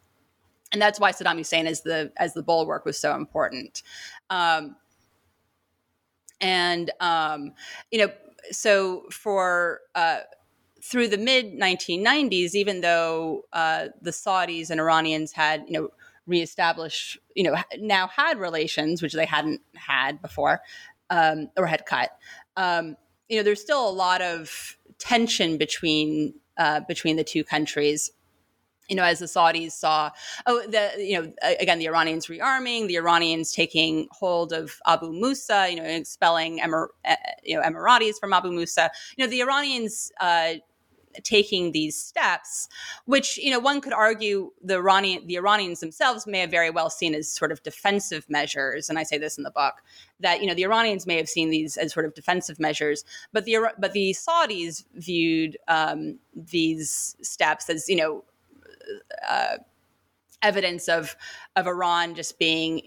[0.73, 3.83] and that's why Saddam Hussein as the as the bulwark was so important.
[4.31, 4.77] Um,
[6.41, 7.53] and um,
[7.91, 8.13] you know,
[8.51, 10.21] so for uh,
[10.83, 15.89] through the mid 1990s, even though uh, the Saudis and Iranians had, you know,
[16.27, 20.61] reestablished, you know, now had relations, which they hadn't had before,
[21.11, 22.11] um, or had cut.
[22.57, 22.97] Um,
[23.29, 28.11] you know, there's still a lot of tension between uh, between the two countries.
[28.88, 30.11] You know, as the Saudis saw,
[30.46, 35.68] oh, the you know, again, the Iranians rearming, the Iranians taking hold of Abu Musa,
[35.70, 38.90] you know, expelling Emir, uh, you know Emiratis from Abu Musa.
[39.16, 40.55] You know, the Iranians uh,
[41.22, 42.68] taking these steps,
[43.05, 46.90] which you know one could argue the Iranian the Iranians themselves may have very well
[46.90, 49.74] seen as sort of defensive measures, and I say this in the book
[50.20, 53.44] that you know the Iranians may have seen these as sort of defensive measures, but
[53.44, 58.24] the but the Saudis viewed um, these steps as you know.
[59.29, 59.59] Uh,
[60.42, 61.16] evidence of
[61.57, 62.83] of Iran just being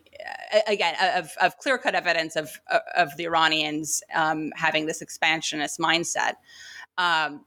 [0.53, 2.49] uh, again of, of clear cut evidence of
[2.95, 6.33] of the Iranians um, having this expansionist mindset.
[6.97, 7.45] Um,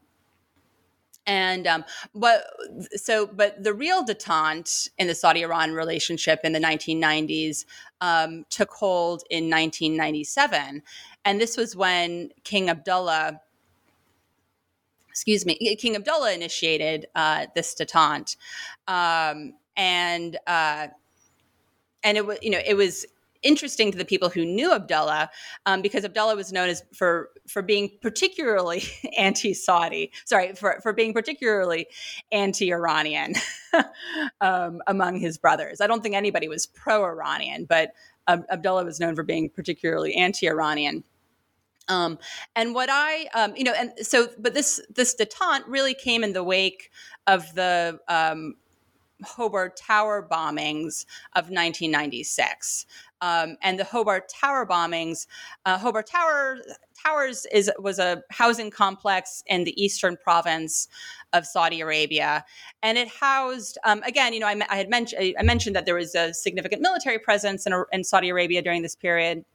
[1.27, 2.45] and um, but
[2.91, 7.65] so, but the real detente in the Saudi-Iran relationship in the 1990s
[7.99, 10.83] um, took hold in 1997,
[11.23, 13.41] and this was when King Abdullah,
[15.15, 18.35] excuse me, King Abdullah initiated uh, this detente,
[18.85, 20.87] um, and uh,
[22.03, 23.05] and it was you know it was
[23.41, 25.29] interesting to the people who knew Abdullah
[25.65, 28.83] um, because Abdullah was known as for for being particularly
[29.17, 30.11] anti-Saudi.
[30.25, 31.87] Sorry, for for being particularly
[32.33, 33.35] anti-Iranian
[34.41, 35.79] um, among his brothers.
[35.79, 37.93] I don't think anybody was pro-Iranian, but
[38.27, 41.05] um, Abdullah was known for being particularly anti-Iranian.
[41.87, 42.17] Um,
[42.55, 46.33] and what I, um, you know, and so, but this this detente really came in
[46.33, 46.91] the wake
[47.27, 48.55] of the um,
[49.23, 52.85] Khobar Tower bombings of 1996
[53.21, 55.27] um, and the Khobar Tower bombings.
[55.65, 56.57] Uh, Khobar Tower
[57.03, 60.87] Towers is was a housing complex in the eastern province
[61.33, 62.43] of Saudi Arabia,
[62.83, 64.33] and it housed um, again.
[64.33, 67.65] You know, I, I had mentioned I mentioned that there was a significant military presence
[67.65, 69.45] in, in Saudi Arabia during this period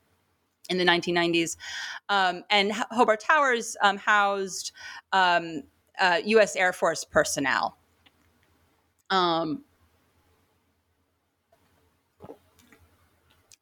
[0.69, 1.57] in the 1990s,
[2.09, 4.73] um, and Khobar Towers um, housed
[5.13, 5.63] um,
[5.99, 6.57] uh, U.S.
[6.57, 7.77] Air Force personnel.
[9.11, 9.65] Um,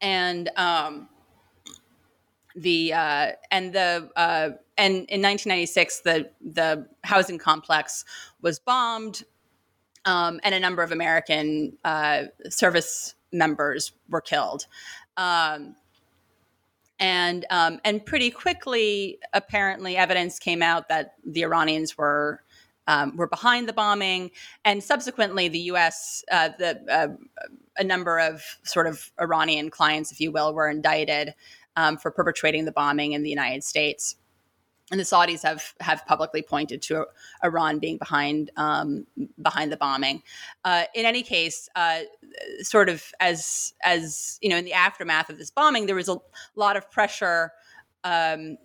[0.00, 1.08] and um,
[2.54, 8.04] the uh, and the uh, and in 1996 the the housing complex
[8.42, 9.22] was bombed,
[10.04, 14.66] um, and a number of American uh, service members were killed.
[17.00, 22.42] And um, and pretty quickly, apparently, evidence came out that the Iranians were
[22.88, 24.30] um, were behind the bombing,
[24.64, 26.24] and subsequently, the U.S.
[26.30, 27.08] Uh, the uh,
[27.76, 31.34] a number of sort of Iranian clients, if you will, were indicted
[31.76, 34.16] um, for perpetrating the bombing in the United States.
[34.90, 37.06] And the Saudis have have publicly pointed to
[37.44, 39.06] Iran being behind um,
[39.40, 40.22] behind the bombing.
[40.64, 42.00] Uh, in any case, uh,
[42.60, 46.18] sort of as as you know, in the aftermath of this bombing, there was a
[46.56, 47.52] lot of pressure
[48.04, 48.56] um,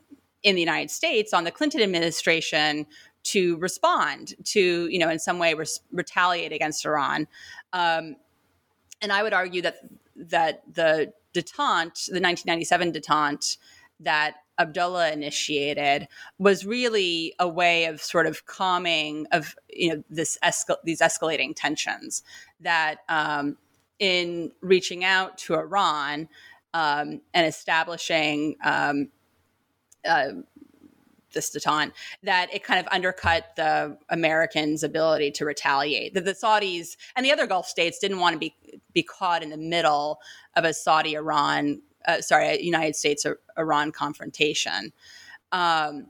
[0.43, 2.85] in the United States on the Clinton administration
[3.23, 7.27] to respond to you know in some way res- retaliate against Iran.
[7.73, 8.15] Um,
[9.01, 9.77] and I would argue that
[10.15, 13.57] that the detente, the 1997 detente
[13.99, 20.37] that Abdullah initiated, was really a way of sort of calming of you know this
[20.43, 22.23] escal- these escalating tensions.
[22.59, 23.57] That um,
[23.99, 26.27] in reaching out to Iran
[26.73, 29.09] um, and establishing um,
[30.05, 30.29] uh,
[31.33, 31.91] this detente
[32.21, 36.13] that it kind of undercut the Americans' ability to retaliate.
[36.13, 38.55] That the Saudis and the other Gulf states didn't want to be
[38.93, 40.19] be caught in the middle
[40.55, 43.25] of a Saudi Iran, uh, sorry, United States
[43.57, 44.93] Iran confrontation,
[45.51, 46.07] um,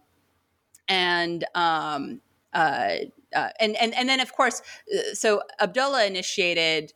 [0.88, 1.46] and.
[1.56, 2.22] Um,
[2.54, 2.98] uh,
[3.36, 4.62] uh, and, and and then of course,
[4.94, 6.94] uh, so Abdullah initiated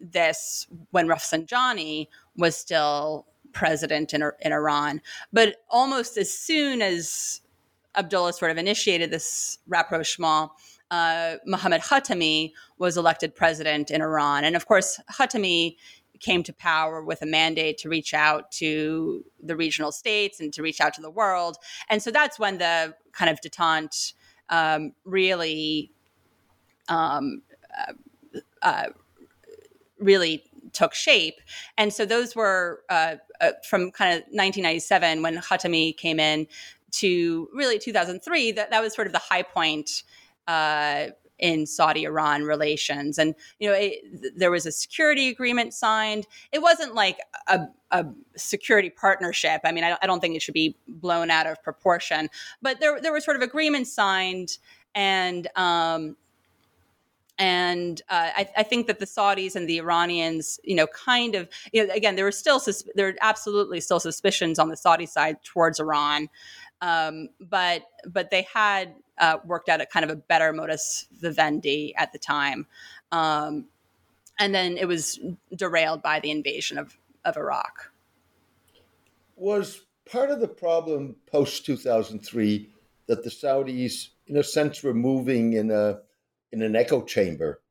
[0.00, 5.00] this when Rafsanjani was still president in, in Iran.
[5.32, 7.40] But almost as soon as
[7.94, 10.50] Abdullah sort of initiated this rapprochement,
[10.90, 14.44] uh, Mohammad Khatami was elected president in Iran.
[14.44, 15.76] And of course, Khatami
[16.20, 20.62] came to power with a mandate to reach out to the regional states and to
[20.62, 21.56] reach out to the world.
[21.88, 24.14] And so that's when the kind of detente
[24.48, 25.92] um, really,
[26.88, 27.42] um,
[27.76, 27.92] uh,
[28.62, 28.86] uh,
[29.98, 31.40] really took shape.
[31.76, 36.46] And so those were uh, uh from kind of 1997 when Khatami came in
[36.92, 38.52] to really 2003.
[38.52, 40.02] That that was sort of the high point
[40.46, 41.08] uh,
[41.42, 43.18] in Saudi Iran relations.
[43.18, 46.26] And, you know, it, there was a security agreement signed.
[46.52, 47.18] It wasn't like
[47.48, 49.60] a, a security partnership.
[49.64, 52.30] I mean, I, I, don't think it should be blown out of proportion,
[52.62, 54.58] but there, there were sort of agreements signed
[54.94, 56.16] and, um,
[57.38, 61.48] and uh, I, I, think that the Saudis and the Iranians, you know, kind of,
[61.72, 65.06] you know, again, there were still sus- there were absolutely still suspicions on the Saudi
[65.06, 66.28] side towards Iran,
[66.82, 71.94] um, but but they had uh, worked out a kind of a better modus vivendi
[71.96, 72.66] at the time.
[73.10, 73.66] Um,
[74.38, 75.20] and then it was
[75.54, 77.92] derailed by the invasion of, of Iraq.
[79.36, 82.70] Was part of the problem post 2003
[83.06, 86.00] that the Saudis, in a sense, were moving in a
[86.52, 87.62] in an echo chamber.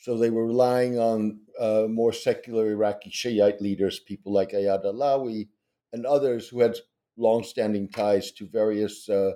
[0.00, 5.48] So they were relying on uh, more secular Iraqi Shiite leaders, people like Ayad Allawi
[5.92, 6.76] and others who had
[7.16, 9.32] long-standing ties to various uh,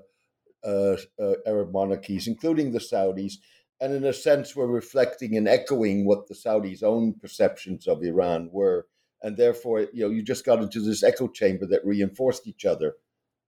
[0.65, 3.35] uh, uh, Arab monarchies, including the Saudis,
[3.81, 8.49] and in a sense were reflecting and echoing what the Saudis' own perceptions of Iran
[8.53, 8.87] were,
[9.23, 12.95] and therefore, you know, you just got into this echo chamber that reinforced each other,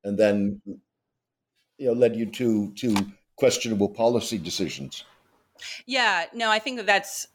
[0.05, 0.61] and then,
[1.79, 2.95] you know, led you to to
[3.37, 5.05] questionable policy decisions.
[5.87, 7.29] Yeah, no, I think that that's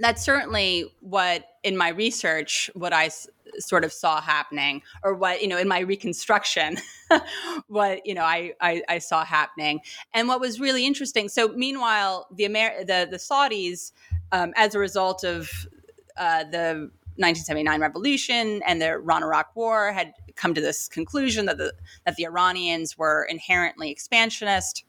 [0.00, 3.28] that's certainly what in my research what I s-
[3.58, 6.78] sort of saw happening or what you know in my reconstruction
[7.68, 9.80] what you know I, I, I saw happening.
[10.14, 13.92] And what was really interesting so meanwhile the Amer- the the Saudis
[14.32, 15.50] um, as a result of
[16.16, 21.58] uh, the 1979 revolution and the Iran Iraq war had come to this conclusion that
[21.58, 21.72] the
[22.06, 24.84] that the Iranians were inherently expansionist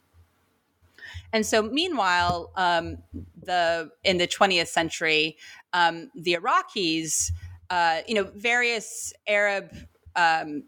[1.33, 2.97] and so, meanwhile, um,
[3.43, 5.37] the in the 20th century,
[5.73, 7.31] um, the Iraqis,
[7.69, 9.71] uh, you know, various Arab
[10.15, 10.63] um,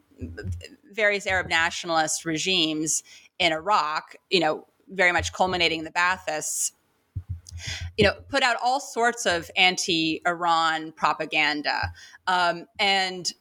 [0.92, 3.04] various Arab nationalist regimes
[3.40, 6.72] in Iraq, you know, very much culminating in the Baathists,
[7.98, 11.92] you know, put out all sorts of anti-Iran propaganda,
[12.28, 13.34] um, and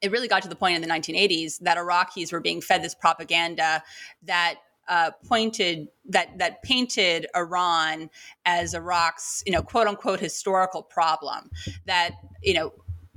[0.00, 2.94] it really got to the point in the 1980s that Iraqis were being fed this
[2.94, 3.82] propaganda
[4.22, 4.54] that
[4.90, 8.10] uh, pointed that that painted Iran
[8.44, 11.48] as Iraq's you know quote unquote historical problem
[11.86, 12.10] that
[12.42, 12.72] you know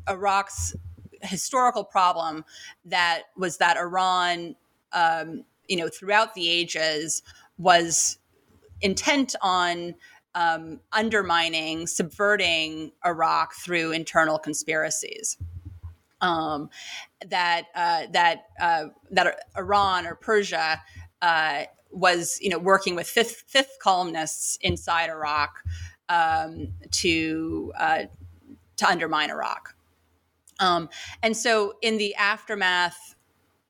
[0.07, 0.75] Iraq's
[1.23, 2.45] historical problem
[2.85, 4.55] that was that Iran
[4.93, 7.23] um, you know throughout the ages
[7.57, 8.19] was
[8.81, 9.95] intent on
[10.35, 15.37] um, undermining, subverting Iraq through internal conspiracies.
[16.21, 16.69] Um,
[17.27, 20.81] that uh, that uh, that Iran or Persia
[21.23, 25.63] uh, was you know working with fifth fifth columnists inside Iraq
[26.09, 28.03] um, to uh,
[28.75, 29.75] to undermine Iraq.
[30.59, 30.89] Um,
[31.23, 33.15] and so in the aftermath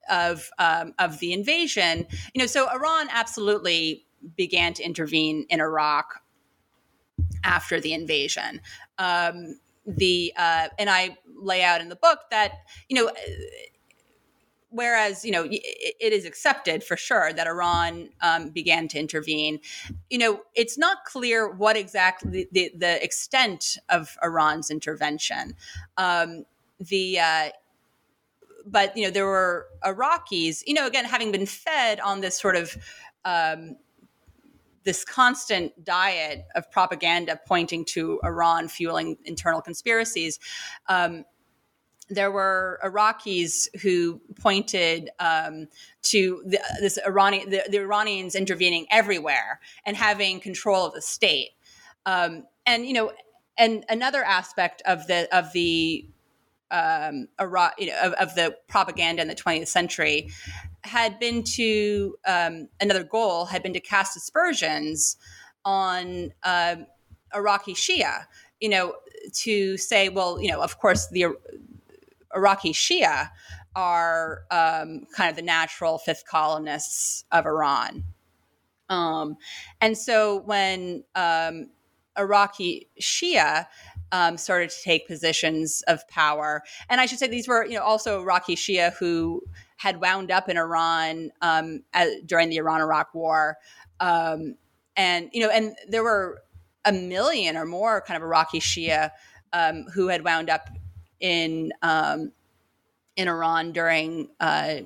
[0.10, 6.24] of um, of the invasion, you know, so Iran absolutely began to intervene in Iraq
[7.44, 8.62] after the invasion.
[8.98, 12.54] Um, the uh, and I lay out in the book that
[12.90, 13.12] you know
[14.74, 19.60] whereas you know it is accepted for sure that Iran um, began to intervene,
[20.10, 25.56] you know it's not clear what exactly the, the extent of Iran's intervention.
[25.98, 26.46] Um,
[26.80, 27.50] the uh,
[28.66, 32.56] but you know there were Iraqis, you know, again having been fed on this sort
[32.56, 32.76] of
[33.26, 33.78] um,
[34.84, 40.40] this constant diet of propaganda pointing to Iran fueling internal conspiracies.
[40.88, 41.26] Um,
[42.10, 45.68] there were Iraqis who pointed um,
[46.04, 51.52] to the, this Iranian, the, the, Iranians intervening everywhere and having control of the state.
[52.06, 53.12] Um, and you know,
[53.58, 56.08] and another aspect of the of the
[56.72, 60.32] um, Iraq, you know, of, of, the propaganda in the 20th century
[60.84, 65.18] had been to um, another goal had been to cast aspersions
[65.64, 66.88] on um,
[67.36, 68.26] Iraqi Shia.
[68.60, 68.96] You know,
[69.44, 71.28] to say, well, you know, of course the
[72.36, 73.30] Iraqi Shia
[73.76, 78.04] are um, kind of the natural fifth columnists of Iran.
[78.90, 79.38] Um,
[79.82, 81.70] and so when um,
[82.18, 83.66] Iraqi Shia
[84.12, 87.84] um, started to take positions of power, and I should say these were, you know,
[87.84, 89.42] also Iraqi Shia who
[89.78, 91.84] had wound up in Iran um,
[92.26, 93.58] during the Iran-Iraq War,
[94.00, 94.56] um,
[94.96, 96.44] and you know, and there were
[96.86, 99.10] a million or more kind of Iraqi Shia
[99.94, 100.70] who had wound up
[101.24, 102.32] in um,
[103.16, 104.82] in Iran during uh,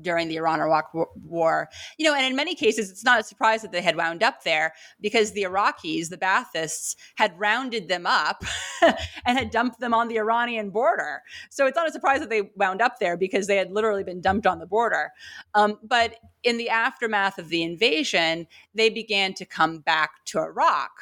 [0.00, 1.68] during the Iran Iraq war.
[1.98, 4.44] You know, and in many cases, it's not a surprise that they had wound up
[4.44, 8.44] there because the Iraqis, the Baathists, had rounded them up
[8.82, 11.22] and had dumped them on the Iranian border.
[11.50, 14.20] So it's not a surprise that they wound up there because they had literally been
[14.20, 15.10] dumped on the border.
[15.54, 20.92] Um, but in the aftermath of the invasion, they began to come back to Iraq.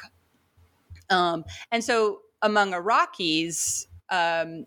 [1.09, 4.65] Um, and so among Iraqis, um,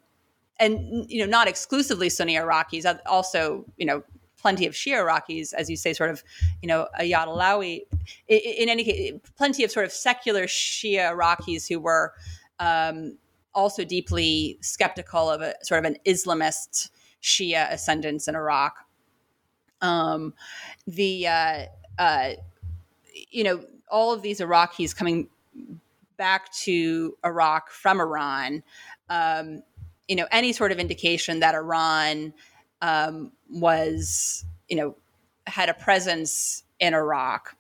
[0.59, 4.03] and you know not exclusively Sunni Iraqis, also you know
[4.45, 6.23] plenty of Shia Iraqis, as you say, sort of
[6.63, 7.87] you know Ayad.
[8.29, 12.13] In, in any case, plenty of sort of secular Shia Iraqis who were
[12.59, 13.17] um,
[13.55, 16.91] also deeply skeptical of a sort of an Islamist
[17.23, 18.77] Shia ascendance in Iraq.
[19.81, 20.35] Um,
[20.87, 21.65] the uh,
[21.99, 22.31] uh,
[23.31, 25.29] you know all of these Iraqis coming
[26.17, 28.63] back to Iraq from Iran.
[29.09, 29.63] Um,
[30.09, 32.35] you know any sort of indication that Iran
[32.83, 34.97] um, was you know
[35.47, 37.57] had a presence in Iraq.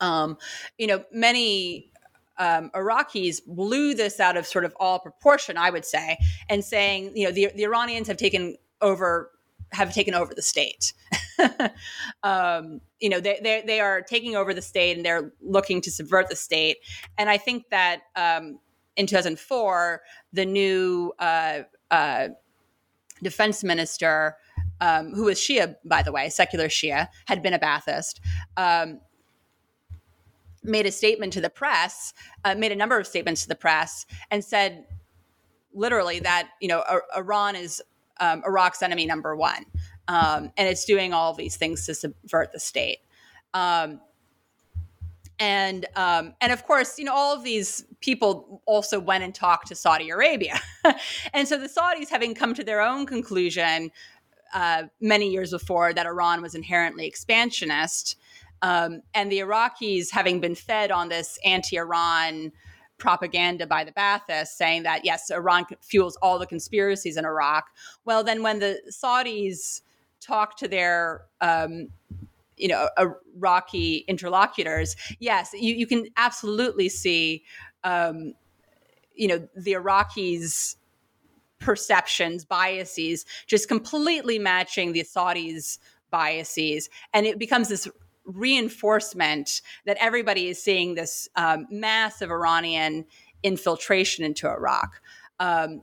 [0.00, 0.38] Um,
[0.78, 1.92] you know many
[2.38, 7.16] um, Iraqis blew this out of sort of all proportion, I would say, and saying
[7.16, 9.30] you know the, the Iranians have taken over
[9.72, 10.92] have taken over the state.
[12.22, 15.90] um, you know, they, they, they are taking over the state and they're looking to
[15.90, 16.78] subvert the state.
[17.18, 18.58] And I think that um,
[18.96, 22.28] in 2004, the new uh, uh,
[23.22, 24.36] defense minister,
[24.80, 28.20] um, who was Shia, by the way, secular Shia, had been a Baathist,
[28.56, 29.00] um,
[30.62, 32.12] made a statement to the press,
[32.44, 34.86] uh, made a number of statements to the press, and said
[35.72, 36.82] literally that you know
[37.16, 37.82] Iran is
[38.18, 39.64] um, Iraq's enemy number one,
[40.08, 42.98] um, and it's doing all these things to subvert the state.
[45.38, 49.68] And um, and of course, you know, all of these people also went and talked
[49.68, 50.58] to Saudi Arabia,
[51.34, 53.90] and so the Saudis, having come to their own conclusion
[54.54, 58.16] uh, many years before that Iran was inherently expansionist,
[58.62, 62.52] um, and the Iraqis, having been fed on this anti-Iran
[62.98, 67.66] propaganda by the Baathists, saying that yes, Iran fuels all the conspiracies in Iraq.
[68.04, 69.82] Well, then when the Saudis
[70.20, 71.88] talk to their um,
[72.56, 77.44] you know Iraqi interlocutors, yes, you, you can absolutely see,
[77.84, 78.34] um,
[79.14, 80.76] you know, the Iraqis'
[81.58, 85.78] perceptions, biases, just completely matching the Saudis'
[86.10, 87.88] biases, and it becomes this
[88.26, 93.04] reinforcement that everybody is seeing this um, massive Iranian
[93.42, 95.00] infiltration into Iraq.
[95.38, 95.82] Um,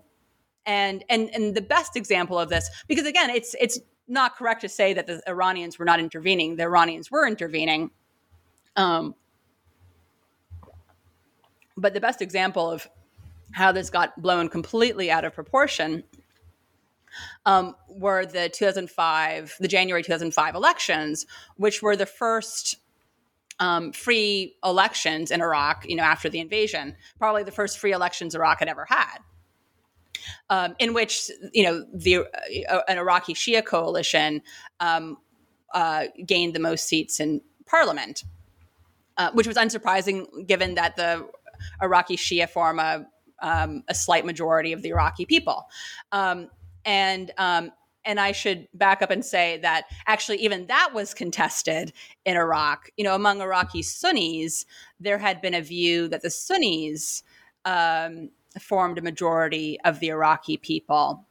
[0.65, 4.69] and and and the best example of this, because again, it's it's not correct to
[4.69, 6.55] say that the Iranians were not intervening.
[6.55, 7.91] The Iranians were intervening.
[8.75, 9.15] Um,
[11.77, 12.87] but the best example of
[13.51, 16.03] how this got blown completely out of proportion
[17.45, 21.25] um, were the 2005, the January 2005 elections,
[21.57, 22.77] which were the first
[23.59, 28.33] um, free elections in Iraq, you know, after the invasion, probably the first free elections
[28.33, 29.19] Iraq had ever had
[30.49, 32.25] um, in which you know the
[32.69, 34.41] uh, an Iraqi Shia coalition
[34.79, 35.17] um,
[35.73, 38.23] uh, gained the most seats in parliament,
[39.17, 41.27] uh, which was unsurprising given that the
[41.81, 43.05] Iraqi Shia form a,
[43.41, 45.65] um, a slight majority of the Iraqi people,
[46.11, 46.49] um,
[46.85, 47.71] and um,
[48.05, 51.93] and I should back up and say that actually even that was contested
[52.25, 52.89] in Iraq.
[52.97, 54.65] You know, among Iraqi Sunnis,
[54.99, 57.23] there had been a view that the Sunnis
[57.65, 58.29] um,
[58.61, 61.25] formed a majority of the Iraqi people.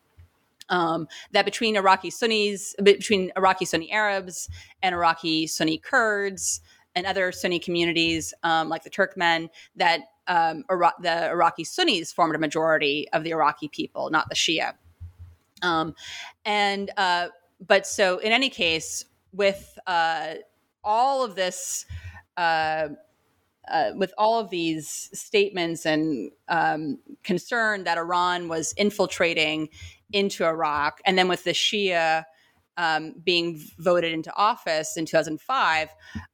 [0.68, 4.48] Um, that between Iraqi Sunnis, between Iraqi Sunni Arabs
[4.82, 6.62] and Iraqi Sunni Kurds
[6.94, 12.38] and other Sunni communities um, like the Turkmen, that um, the Iraqi Sunnis formed a
[12.38, 14.74] majority of the Iraqi people, not the Shia.
[15.62, 15.94] Um,
[16.44, 17.28] and uh,
[17.66, 20.34] but so in any case, with uh,
[20.84, 21.86] all of this.
[22.36, 22.88] Uh,
[23.68, 29.68] uh, with all of these statements and um, concern that Iran was infiltrating
[30.12, 32.24] into Iraq, and then with the Shia
[32.76, 35.88] um, being voted into office in 2005,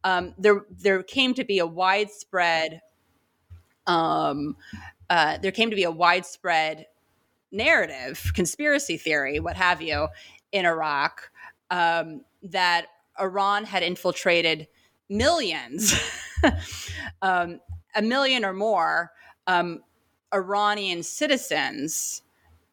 [0.05, 2.81] um, there there came to be a widespread
[3.87, 4.57] um,
[5.11, 6.87] uh, there came to be a widespread
[7.51, 10.09] narrative, conspiracy theory, what have you,
[10.53, 11.31] in Iraq
[11.71, 12.87] um, that
[13.19, 14.69] Iran had infiltrated
[15.09, 15.95] millions,
[17.23, 17.61] um,
[17.95, 19.13] a million or more
[19.47, 19.83] um,
[20.33, 22.23] Iranian citizens,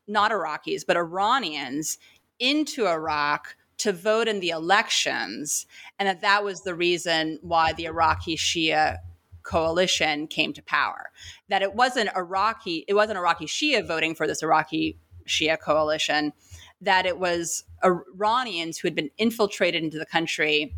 [0.08, 1.98] not Iraqis, but Iranians
[2.40, 5.66] into Iraq to vote in the elections,
[6.00, 8.98] and that that was the reason why the Iraqi Shia
[9.44, 11.12] coalition came to power.
[11.50, 14.98] That it wasn't Iraqi, it wasn't Iraqi Shia voting for this Iraqi
[15.28, 16.34] Shia coalition.
[16.82, 20.76] That it was Iranians who had been infiltrated into the country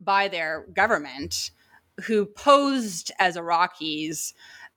[0.00, 1.50] by their government,
[2.02, 4.32] who posed as Iraqis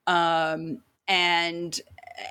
[0.06, 1.80] um, and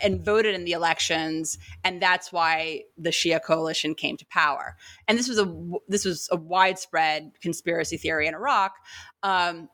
[0.02, 4.76] and voted in the elections, and that's why the Shia coalition came to power.
[5.06, 5.54] And this was a
[5.88, 8.74] this was a widespread conspiracy theory in Iraq.
[9.22, 9.68] Um,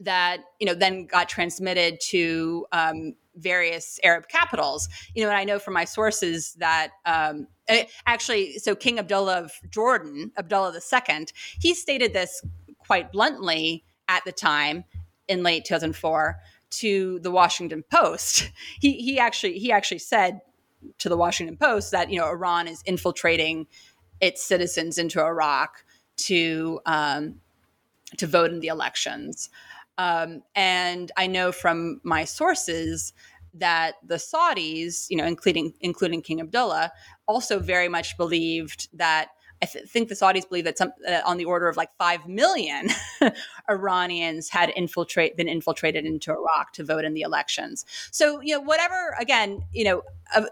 [0.00, 4.88] that you know then got transmitted to um, various Arab capitals.
[5.14, 7.46] You know, and I know from my sources that um,
[8.06, 11.26] actually, so King Abdullah of Jordan, Abdullah II,
[11.60, 12.42] he stated this
[12.78, 14.84] quite bluntly at the time
[15.28, 16.36] in late 2004
[16.70, 18.50] to the Washington Post.
[18.80, 20.40] He he actually he actually said
[20.98, 23.66] to the Washington Post that you know Iran is infiltrating
[24.20, 25.84] its citizens into Iraq
[26.16, 27.40] to um,
[28.18, 29.48] to vote in the elections.
[29.98, 33.12] Um, and I know from my sources
[33.54, 36.92] that the Saudis, you know, including including King Abdullah,
[37.26, 39.28] also very much believed that
[39.62, 42.26] I th- think the Saudis believe that some uh, on the order of like five
[42.26, 42.88] million
[43.70, 47.84] Iranians had infiltrate been infiltrated into Iraq to vote in the elections.
[48.10, 49.14] So you know, whatever.
[49.18, 50.02] Again, you know,
[50.34, 50.44] uh,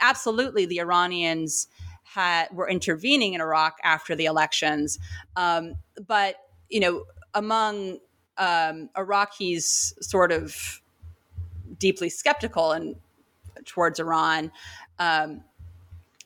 [0.00, 1.68] absolutely, the Iranians
[2.04, 4.98] had were intervening in Iraq after the elections,
[5.36, 5.74] um,
[6.06, 6.36] but
[6.68, 7.98] you know, among
[8.38, 10.80] um, Iraqis, sort of
[11.78, 12.96] deeply skeptical and
[13.64, 14.52] towards Iran.
[14.98, 15.42] Um,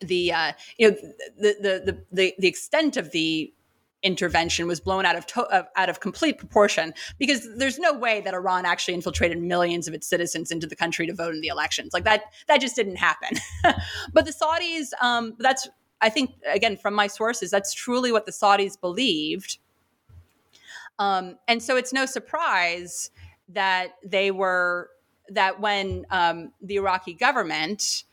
[0.01, 0.96] the uh, you know
[1.38, 3.53] the, the the the extent of the
[4.03, 8.34] intervention was blown out of, to- out of complete proportion because there's no way that
[8.34, 11.92] Iran actually infiltrated millions of its citizens into the country to vote in the elections.
[11.92, 13.36] Like that that just didn't happen.
[14.12, 15.68] but the Saudis, um, that's
[16.01, 19.59] I think again from my sources, that's truly what the Saudis believed.
[20.98, 23.11] Um, and so it's no surprise
[23.48, 24.90] that they were
[25.28, 28.05] that when um, the Iraqi government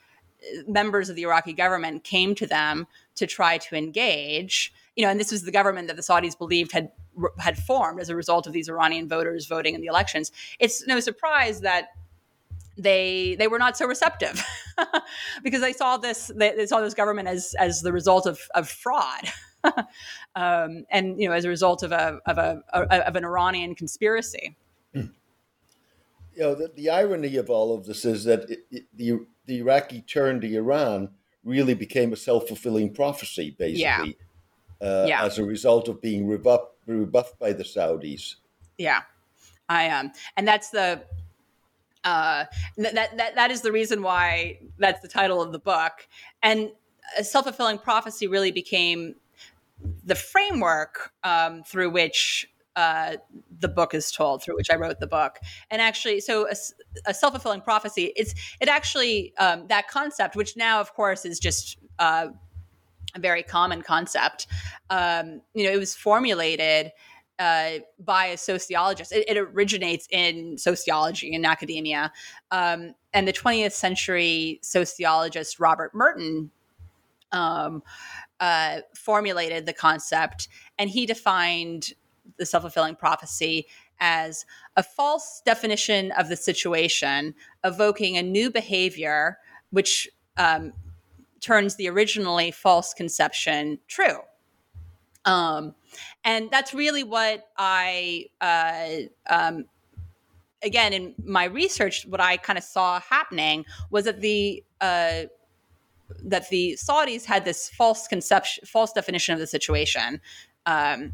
[0.68, 4.74] members of the Iraqi government came to them to try to engage.
[4.96, 6.92] You know, and this was the government that the Saudis believed had
[7.40, 10.32] had formed as a result of these Iranian voters voting in the elections.
[10.60, 11.90] It's no surprise that
[12.78, 14.44] they they were not so receptive
[15.44, 18.70] because they saw this they, they, saw this government as as the result of of
[18.70, 19.32] fraud.
[20.36, 24.56] um, and you know, as a result of a of a, of an Iranian conspiracy.
[26.38, 29.58] You know, the, the irony of all of this is that it, it, the the
[29.58, 31.10] Iraqi turn to Iran
[31.44, 34.18] really became a self fulfilling prophecy, basically,
[34.82, 34.88] yeah.
[34.88, 35.26] Uh, yeah.
[35.26, 38.36] as a result of being rebuffed, rebuffed by the Saudis.
[38.78, 39.02] Yeah,
[39.68, 41.02] I um, and that's the
[42.04, 42.46] uh,
[42.78, 46.08] that that that is the reason why that's the title of the book,
[46.44, 46.72] and
[47.18, 49.16] a self fulfilling prophecy really became
[50.04, 52.48] the framework um, through which
[52.78, 53.18] uh,
[53.60, 55.40] the book is told through which I wrote the book.
[55.72, 56.56] And actually, so a,
[57.08, 61.40] a self fulfilling prophecy, it's it actually um, that concept, which now of course is
[61.40, 62.28] just uh,
[63.16, 64.46] a very common concept.
[64.92, 66.94] Um, you know, it was formulated.
[67.40, 69.12] Uh, by a sociologist.
[69.12, 72.12] It, it, originates in sociology in academia.
[72.50, 76.50] Um, and the 20th century sociologist Robert Merton
[77.32, 77.84] um,
[78.40, 80.48] uh, formulated the concept,
[80.80, 81.94] and he defined
[82.38, 83.68] the self fulfilling prophecy
[84.00, 87.34] as a false definition of the situation,
[87.64, 89.38] evoking a new behavior
[89.72, 90.08] which
[90.38, 90.74] um,
[91.42, 94.20] turns the originally false conception true.
[95.26, 95.76] Um,
[96.24, 99.66] and that's really what I, uh, um,
[100.64, 105.24] again, in my research, what I kind of saw happening was that the uh,
[106.24, 110.22] that the Saudis had this false conception, false definition of the situation.
[110.66, 111.14] Um,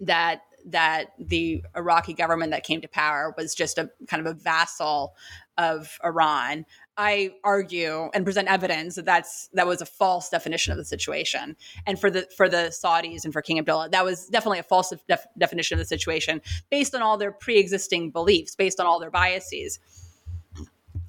[0.00, 4.38] that that the Iraqi government that came to power was just a kind of a
[4.38, 5.14] vassal
[5.56, 6.66] of Iran.
[6.96, 11.56] I argue and present evidence that that's that was a false definition of the situation,
[11.86, 14.92] and for the for the Saudis and for King Abdullah, that was definitely a false
[15.08, 16.40] def- definition of the situation
[16.70, 19.78] based on all their pre-existing beliefs, based on all their biases.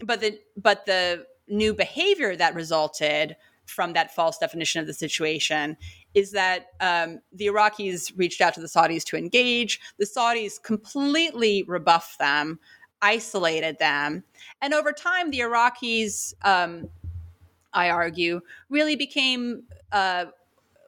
[0.03, 3.35] But the but the new behavior that resulted
[3.65, 5.77] from that false definition of the situation
[6.17, 9.79] is that um, the Iraqis reached out to the Saudis to engage.
[9.99, 12.59] The Saudis completely rebuffed them,
[13.03, 14.23] isolated them.
[14.59, 16.89] And over time, the Iraqis, um,
[17.71, 19.63] I argue, really became.
[19.91, 20.25] Uh,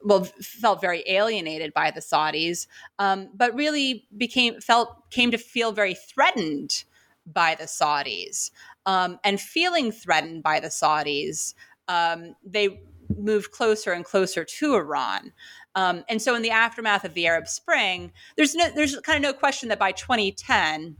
[0.02, 2.66] well, felt very alienated by the Saudis,
[2.98, 6.84] um, but really became felt came to feel very threatened
[7.26, 8.50] by the Saudis,
[8.86, 11.52] um, and feeling threatened by the Saudis,
[11.86, 12.80] um, they
[13.18, 15.32] moved closer and closer to Iran.
[15.74, 19.22] Um, and so, in the aftermath of the Arab Spring, there's no, there's kind of
[19.22, 20.96] no question that by 2010,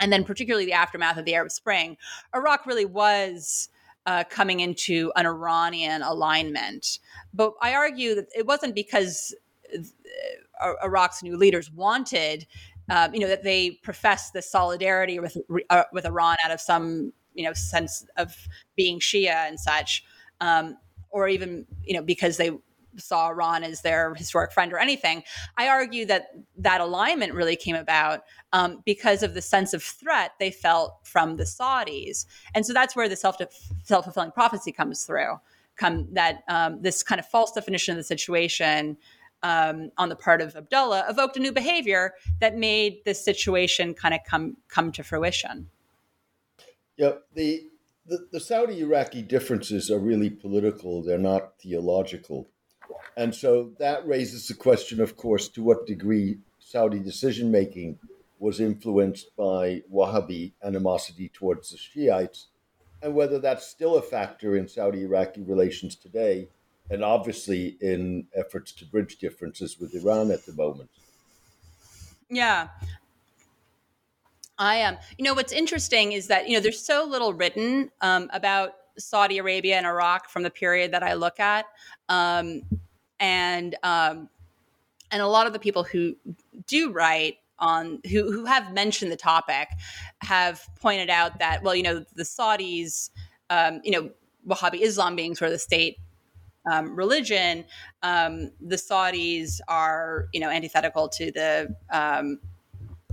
[0.00, 1.96] and then particularly the aftermath of the Arab Spring,
[2.34, 3.68] Iraq really was
[4.06, 6.98] uh, coming into an Iranian alignment.
[7.34, 9.34] But I argue that it wasn't because
[9.74, 12.46] uh, Iraq's new leaders wanted,
[12.90, 15.36] um, you know, that they professed the solidarity with
[15.70, 18.34] uh, with Iran out of some, you know, sense of
[18.76, 20.04] being Shia and such,
[20.40, 20.76] um,
[21.12, 22.50] or even, you know, because they
[22.96, 25.22] saw Iran as their historic friend or anything.
[25.56, 28.20] I argue that that alignment really came about
[28.52, 32.96] um, because of the sense of threat they felt from the Saudis, and so that's
[32.96, 33.36] where the self
[33.82, 35.36] self fulfilling prophecy comes through.
[35.76, 38.96] Come that um, this kind of false definition of the situation.
[39.44, 44.14] Um, on the part of Abdullah, evoked a new behavior that made this situation kind
[44.14, 45.68] of come come to fruition.
[46.96, 47.64] Yeah, the
[48.06, 52.48] the, the Saudi Iraqi differences are really political; they're not theological.
[53.16, 57.98] And so that raises the question, of course, to what degree Saudi decision making
[58.38, 62.48] was influenced by Wahhabi animosity towards the Shiites,
[63.02, 66.48] and whether that's still a factor in Saudi Iraqi relations today,
[66.90, 70.90] and obviously in efforts to bridge differences with Iran at the moment.
[72.28, 72.68] Yeah.
[74.62, 74.94] I am.
[74.94, 78.74] Um, you know, what's interesting is that, you know, there's so little written um, about
[78.96, 81.66] Saudi Arabia and Iraq from the period that I look at.
[82.08, 82.62] Um,
[83.18, 84.28] and um,
[85.10, 86.16] and a lot of the people who
[86.66, 89.68] do write on who who have mentioned the topic
[90.20, 93.10] have pointed out that well, you know, the Saudis,
[93.50, 94.10] um, you know,
[94.46, 95.98] Wahhabi Islam being sort of the state
[96.70, 97.64] um, religion,
[98.04, 102.38] um, the Saudis are you know antithetical to the um,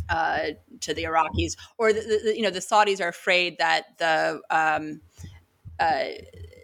[0.09, 0.39] uh,
[0.81, 5.01] to the Iraqis, or the, the, you know the Saudis are afraid that the um,
[5.79, 6.05] uh,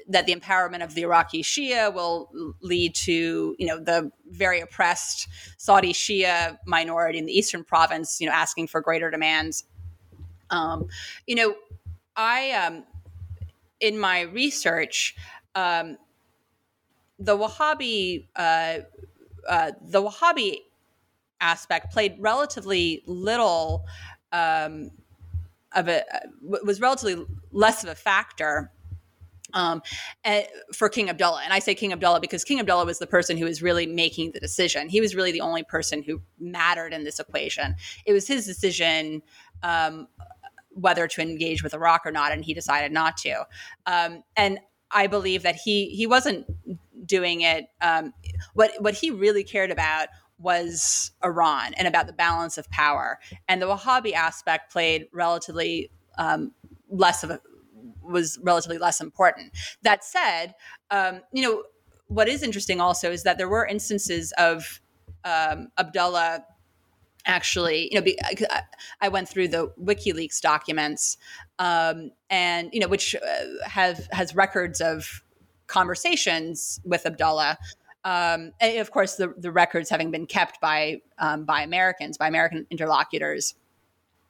[0.07, 2.29] that the empowerment of the Iraqi Shia will
[2.61, 5.27] lead to, you know, the very oppressed
[5.57, 9.65] Saudi Shia minority in the eastern province, you know, asking for greater demands.
[10.51, 10.87] Um,
[11.25, 11.55] you know,
[12.15, 12.83] I, um,
[13.79, 15.15] in my research,
[15.55, 15.97] um,
[17.17, 18.79] the Wahhabi, uh,
[19.47, 20.57] uh, the Wahhabi
[21.41, 23.85] aspect played relatively little
[24.31, 24.91] um,
[25.73, 26.03] of a
[26.41, 28.71] was relatively less of a factor
[29.53, 29.81] um,
[30.23, 31.41] eh, for King Abdullah.
[31.43, 34.31] And I say King Abdullah because King Abdullah was the person who was really making
[34.31, 34.89] the decision.
[34.89, 37.75] He was really the only person who mattered in this equation.
[38.05, 39.21] It was his decision
[39.63, 40.07] um,
[40.69, 43.45] whether to engage with Iraq or not, and he decided not to.
[43.85, 44.59] Um, and
[44.91, 46.45] I believe that he he wasn't
[47.05, 47.67] doing it.
[47.81, 48.13] Um,
[48.53, 53.61] what what he really cared about was Iran and about the balance of power, and
[53.61, 56.51] the Wahhabi aspect played relatively um,
[56.89, 57.39] less of a
[58.01, 59.51] was relatively less important.
[59.81, 60.53] That said,
[60.91, 61.63] um, you know,
[62.07, 64.79] what is interesting also is that there were instances of
[65.23, 66.45] um, Abdullah
[67.25, 68.61] actually, you know, be, I,
[69.01, 71.17] I, went through the WikiLeaks documents,
[71.57, 75.23] um, and you know, which uh, have has records of
[75.67, 77.57] conversations with Abdullah.
[78.05, 82.27] Um, and of course, the, the records having been kept by um, by Americans, by
[82.27, 83.55] American interlocutors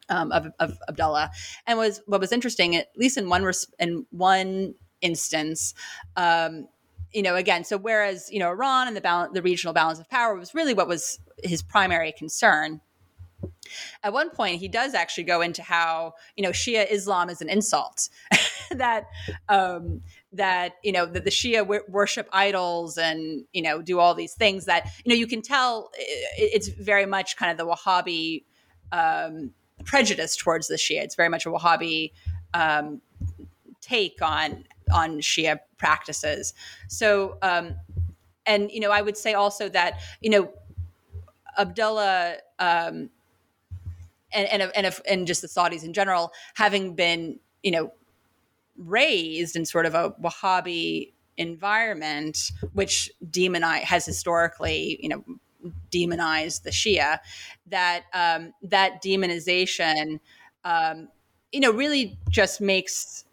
[0.10, 1.32] um, of, of Abdullah.
[1.68, 5.74] And was what was interesting, at least in one res- in one instance,
[6.16, 6.68] um,
[7.12, 10.10] you know, again, so whereas you know Iran and the balance, the regional balance of
[10.10, 12.82] power was really what was his primary concern.
[14.04, 17.50] At one point, he does actually go into how you know Shia Islam is an
[17.50, 18.10] insult,
[18.72, 19.06] that
[19.50, 20.02] um,
[20.36, 24.34] that you know that the Shia w- worship idols and you know do all these
[24.34, 25.92] things that you know you can tell
[26.38, 28.44] it's very much kind of the Wahhabi
[28.92, 29.52] um,
[29.84, 31.02] prejudice towards the Shia.
[31.02, 32.12] It's very much a Wahhabi
[32.54, 33.02] um,
[33.82, 36.54] take on on Shia practices.
[36.88, 37.76] So, um,
[38.46, 40.52] and you know, I would say also that you know,
[41.58, 43.10] Abdullah um,
[44.32, 47.92] and and and, and just the Saudis in general, having been you know
[48.78, 55.24] raised in sort of a Wahhabi environment, which demonize has historically you know
[55.90, 57.20] demonized the Shia,
[57.68, 60.20] that um, that demonization,
[60.64, 61.10] um,
[61.52, 63.26] you know, really just makes,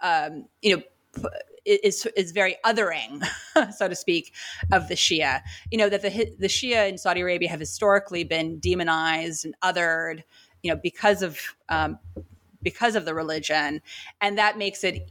[0.00, 1.28] um, you know,
[1.64, 3.26] is is very othering,
[3.76, 4.32] so to speak,
[4.72, 5.42] of the Shia.
[5.70, 10.22] You know that the the Shia in Saudi Arabia have historically been demonized and othered,
[10.62, 11.38] you know, because of
[11.68, 11.98] um,
[12.66, 13.80] because of the religion,
[14.20, 15.10] and that makes it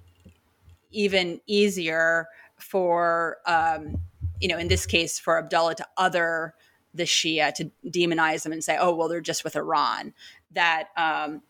[0.91, 2.27] even easier
[2.57, 3.97] for um,
[4.39, 6.53] you know, in this case, for Abdullah to other
[6.93, 10.13] the Shia, to demonize them and say, oh, well, they're just with Iran.
[10.51, 11.41] That, um,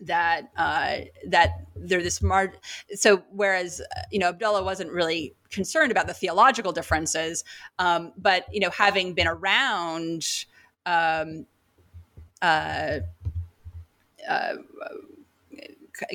[0.00, 2.54] that uh, that they're this mar-
[2.94, 7.44] so whereas you know Abdullah wasn't really concerned about the theological differences,
[7.78, 10.46] um, but you know having been around.
[10.86, 11.46] Um,
[12.40, 13.00] uh,
[14.28, 14.54] uh,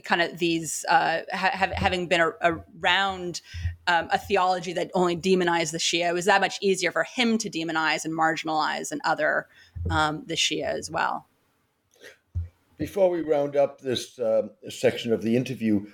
[0.04, 3.42] kind of these uh, ha- having been a- around
[3.88, 7.38] um, a theology that only demonized the Shia, it was that much easier for him
[7.38, 9.48] to demonize and marginalize and other
[9.90, 11.28] um, the Shia as well.
[12.78, 15.86] Before we round up this uh, section of the interview,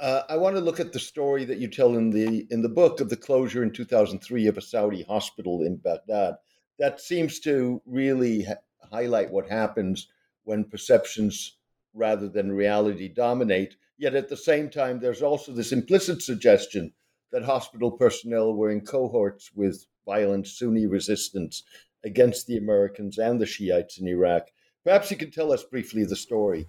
[0.00, 2.68] uh, I want to look at the story that you tell in the in the
[2.68, 6.34] book of the closure in 2003 of a Saudi hospital in Baghdad.
[6.78, 8.54] That seems to really ha-
[8.90, 10.08] highlight what happens
[10.44, 11.56] when perceptions
[11.94, 13.76] rather than reality dominate.
[13.98, 16.92] Yet at the same time, there's also this implicit suggestion
[17.30, 21.62] that hospital personnel were in cohorts with violent Sunni resistance
[22.04, 24.48] against the Americans and the Shiites in Iraq.
[24.84, 26.66] Perhaps you could tell us briefly the story.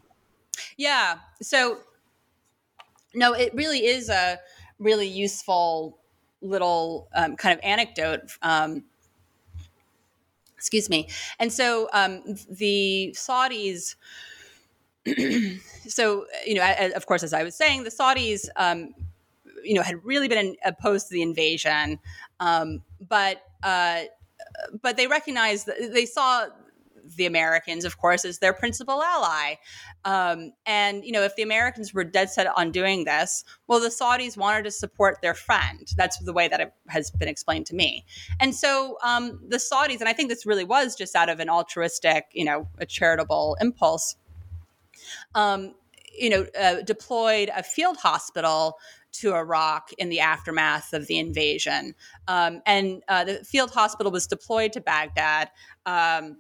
[0.78, 1.18] Yeah.
[1.42, 1.80] So,
[3.16, 4.40] no, it really is a
[4.80, 6.00] really useful
[6.42, 8.32] little um, kind of anecdote.
[8.42, 8.84] Um,
[10.56, 11.10] excuse me.
[11.40, 13.96] And so um, the Saudis.
[15.88, 18.94] so you know, of course, as I was saying, the Saudis, um,
[19.64, 22.00] you know, had really been opposed to the invasion,
[22.40, 24.02] um, but uh,
[24.82, 26.48] but they recognized they saw
[27.16, 29.56] the Americans, of course, as their principal ally.
[30.06, 33.90] Um, and, you know, if the Americans were dead set on doing this, well, the
[33.90, 35.88] Saudis wanted to support their friend.
[35.96, 38.06] That's the way that it has been explained to me.
[38.40, 41.50] And so um, the Saudis, and I think this really was just out of an
[41.50, 44.16] altruistic, you know, a charitable impulse,
[45.36, 45.74] um,
[46.16, 48.78] you know, uh, deployed a field hospital
[49.14, 51.96] to Iraq in the aftermath of the invasion.
[52.28, 55.52] Um, and uh, the field hospital was deployed to Baghdad.
[55.86, 56.38] Um,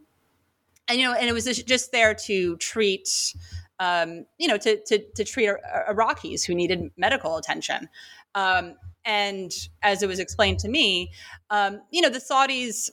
[0.87, 3.35] and you know, and it was just there to treat,
[3.79, 5.49] um, you know, to to, to treat
[5.89, 7.89] Iraqis who needed medical attention.
[8.35, 9.51] Um, and
[9.81, 11.11] as it was explained to me,
[11.49, 12.89] um, you know, the Saudis,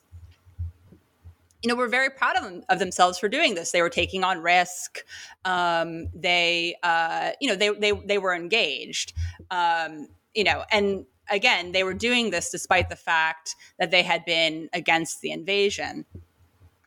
[1.62, 3.72] you know, were very proud of, them, of themselves for doing this.
[3.72, 5.04] They were taking on risk.
[5.44, 9.12] Um, they, uh, you know, they they they were engaged.
[9.50, 14.24] Um, you know, and again, they were doing this despite the fact that they had
[14.24, 16.04] been against the invasion.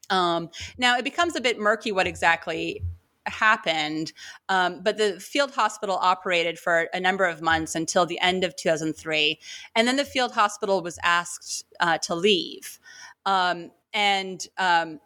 [0.09, 2.81] Um, now it becomes a bit murky what exactly
[3.25, 4.11] happened,
[4.49, 8.55] um, but the field hospital operated for a number of months until the end of
[8.55, 9.39] 2003,
[9.75, 12.79] and then the field hospital was asked uh, to leave.
[13.25, 14.99] Um, and um,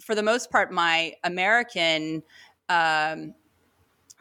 [0.00, 2.22] for the most part, my American
[2.68, 3.34] um,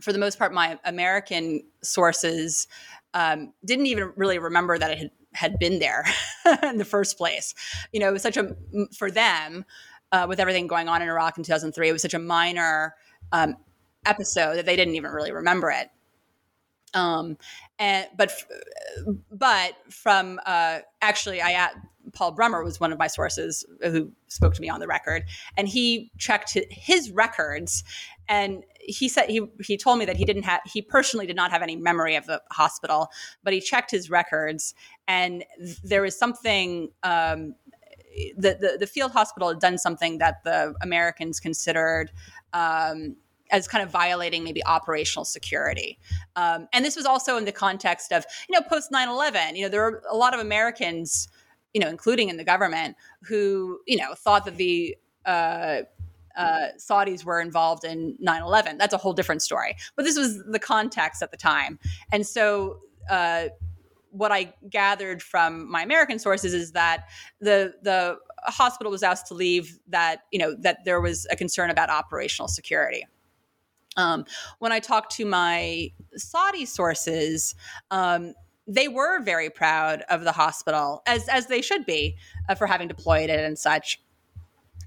[0.02, 2.68] for the most part, my American sources
[3.14, 6.06] um, didn't even really remember that it had, had been there
[6.64, 7.54] in the first place.
[7.92, 8.56] You know, it was such a
[8.96, 9.66] for them
[10.12, 11.90] uh, with everything going on in Iraq in 2003.
[11.90, 12.96] It was such a minor
[13.32, 13.56] um,
[14.06, 15.90] episode that they didn't even really remember it.
[16.94, 17.38] Um,
[17.78, 18.32] and but
[19.32, 21.70] but from uh, actually, I
[22.14, 25.26] Paul Bremer was one of my sources who spoke to me on the record,
[25.58, 27.84] and he checked his records,
[28.28, 31.52] and he said he he told me that he didn't have he personally did not
[31.52, 33.10] have any memory of the hospital,
[33.44, 34.74] but he checked his records,
[35.08, 35.44] and
[35.84, 37.56] there was something um,
[38.38, 42.12] the, the, the field hospital had done something that the Americans considered
[42.54, 43.16] um,
[43.52, 46.00] as kind of violating maybe operational security.
[46.36, 49.64] Um, and this was also in the context of, you know, post 9 11, you
[49.64, 51.28] know, there were a lot of Americans,
[51.74, 54.96] you know, including in the government, who, you know, thought that the
[55.26, 55.82] uh,
[56.38, 58.78] uh, Saudis were involved in 9 11.
[58.78, 59.76] That's a whole different story.
[59.96, 61.80] But this was the context at the time.
[62.12, 62.80] And so,
[63.10, 63.50] uh,
[64.12, 67.08] what I gathered from my American sources is that
[67.40, 69.80] the the hospital was asked to leave.
[69.88, 73.06] That you know that there was a concern about operational security.
[73.98, 74.26] Um,
[74.60, 77.56] when I talked to my Saudi sources,
[77.92, 78.34] um,
[78.68, 82.16] they were very proud of the hospital, as as they should be,
[82.48, 84.00] uh, for having deployed it and such.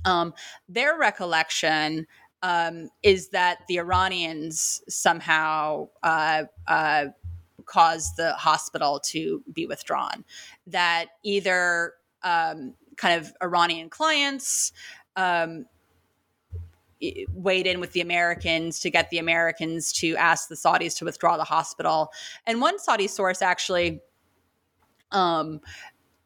[0.04, 0.34] Um,
[0.68, 2.06] their recollection
[2.42, 7.06] um, is that the Iranians somehow uh, uh,
[7.66, 10.24] caused the hospital to be withdrawn.
[10.66, 14.72] That either um, kind of Iranian clients
[15.16, 15.66] um,
[17.32, 21.36] weighed in with the Americans to get the Americans to ask the Saudis to withdraw
[21.36, 22.12] the hospital.
[22.46, 24.00] And one Saudi source actually
[25.10, 25.60] um,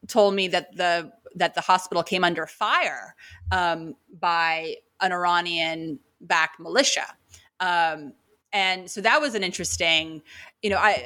[0.07, 3.15] told me that the that the hospital came under fire
[3.51, 7.05] um, by an Iranian backed militia.
[7.59, 8.13] Um,
[8.53, 10.21] and so that was an interesting,
[10.61, 11.03] you know, I.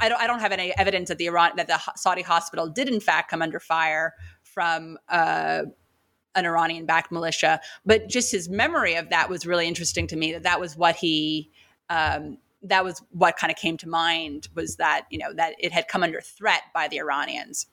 [0.00, 2.88] I don't, I don't have any evidence that the Iran that the Saudi hospital did
[2.88, 5.62] in fact come under fire from uh,
[6.34, 7.60] an Iranian backed militia.
[7.84, 10.32] But just his memory of that was really interesting to me.
[10.32, 11.50] That that was what he.
[11.90, 15.72] Um, that was what kind of came to mind was that you know that it
[15.72, 17.66] had come under threat by the Iranians.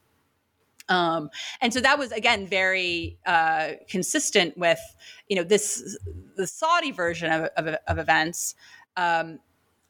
[0.87, 1.29] Um,
[1.61, 4.79] and so that was again very uh, consistent with
[5.27, 5.97] you know this
[6.35, 8.55] the Saudi version of, of, of events
[8.95, 9.39] um,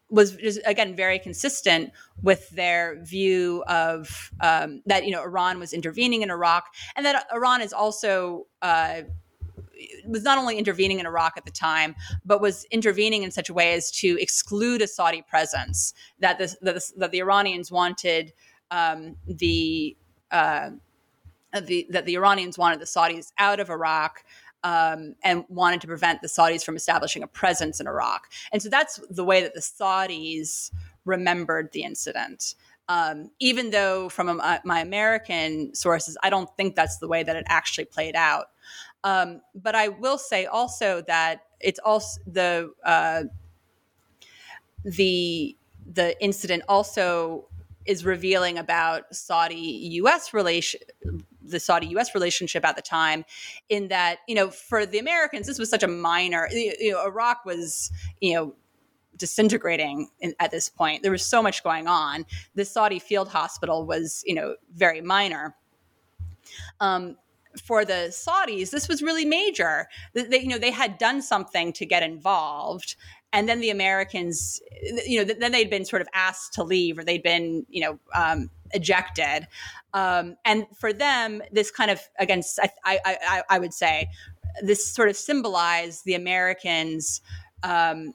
[0.09, 1.91] was just again very consistent
[2.21, 7.25] with their view of um, that you know Iran was intervening in Iraq and that
[7.33, 9.01] Iran is also uh,
[10.07, 13.53] was not only intervening in Iraq at the time, but was intervening in such a
[13.53, 15.93] way as to exclude a Saudi presence.
[16.19, 18.33] That the, the that the Iranians wanted
[18.71, 19.97] um, the
[20.31, 20.71] uh,
[21.61, 24.23] the, that the Iranians wanted the Saudis out of Iraq.
[24.65, 28.31] Um, and wanted to prevent the Saudis from establishing a presence in Iraq.
[28.51, 30.71] And so that's the way that the Saudis
[31.05, 32.55] remembered the incident.
[32.89, 37.35] Um, even though, from a, my American sources, I don't think that's the way that
[37.35, 38.47] it actually played out.
[39.03, 43.23] Um, but I will say also that it's also the uh,
[44.83, 45.55] the
[45.85, 47.47] the incident also
[47.85, 50.33] is revealing about Saudi U.S.
[50.33, 50.81] relation
[51.47, 53.25] the Saudi US relationship at the time
[53.69, 57.45] in that, you know, for the Americans, this was such a minor, you know, Iraq
[57.45, 57.91] was,
[58.21, 58.55] you know,
[59.17, 61.01] disintegrating in, at this point.
[61.01, 62.25] There was so much going on.
[62.55, 65.55] The Saudi field hospital was, you know, very minor.
[66.79, 67.17] Um,
[67.63, 69.87] for the Saudis, this was really major.
[70.13, 72.95] They, you know, they had done something to get involved,
[73.35, 74.61] and then the Americans,
[75.05, 77.99] you know, then they'd been sort of asked to leave, or they'd been, you know,
[78.13, 79.45] um, ejected.
[79.93, 84.07] Um, and for them, this kind of, again, I, I, I, I would say,
[84.63, 87.21] this sort of symbolized the Americans
[87.61, 88.13] um,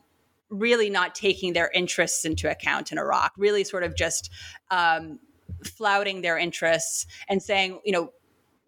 [0.48, 4.30] really not taking their interests into account in Iraq, really sort of just
[4.70, 5.20] um,
[5.62, 8.10] flouting their interests and saying, you know,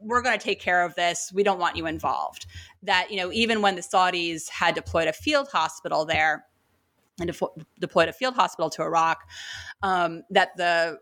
[0.00, 1.32] we're going to take care of this.
[1.32, 2.44] We don't want you involved.
[2.83, 6.47] That, you know, even when the Saudis had deployed a field hospital there
[7.20, 9.28] and de- deployed a field hospital to Iraq,
[9.83, 10.99] um, that the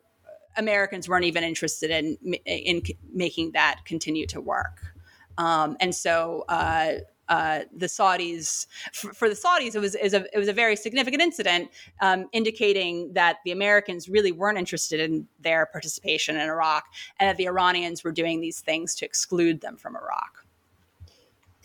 [0.56, 4.94] Americans weren't even interested in in making that continue to work.
[5.38, 6.96] Um, and so uh,
[7.30, 10.52] uh, the Saudis, for, for, the Saudis, it was, it was, a, it was a
[10.52, 11.70] very significant incident,
[12.00, 16.84] um, indicating that the Americans really weren't interested in their participation in Iraq,
[17.20, 20.44] and that the Iranians were doing these things to exclude them from Iraq.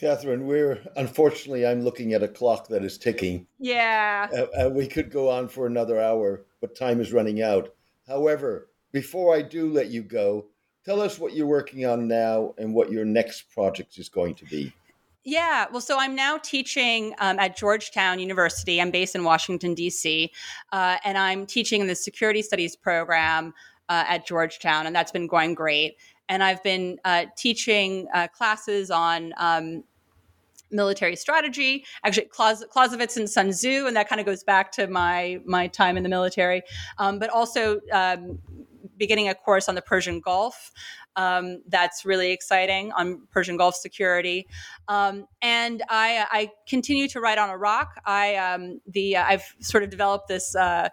[0.06, 3.48] Catherine, we're unfortunately, I'm looking at a clock that is ticking.
[3.58, 4.28] Yeah.
[4.32, 7.74] Uh, uh, we could go on for another hour, but time is running out.
[8.08, 10.46] However, before I do let you go,
[10.86, 14.46] tell us what you're working on now and what your next project is going to
[14.46, 14.72] be.
[15.24, 18.80] Yeah, well, so I'm now teaching um, at Georgetown University.
[18.80, 20.32] I'm based in Washington, D.C.,
[20.72, 23.56] uh, and I'm teaching in the Security Studies program
[23.90, 25.96] uh, at Georgetown, and that's been going great.
[26.30, 29.84] And I've been uh, teaching uh, classes on um,
[30.72, 31.86] military strategy.
[32.04, 35.98] Actually, Clausewitz and Sun Tzu, and that kind of goes back to my my time
[35.98, 36.62] in the military.
[36.98, 38.40] Um, but also um,
[38.98, 40.72] beginning a course on the Persian Gulf.
[41.16, 44.48] Um, that's really exciting on Persian Gulf security.
[44.88, 48.02] Um, and I, I, continue to write on Iraq.
[48.06, 50.90] I um, the uh, I've sort of developed this uh,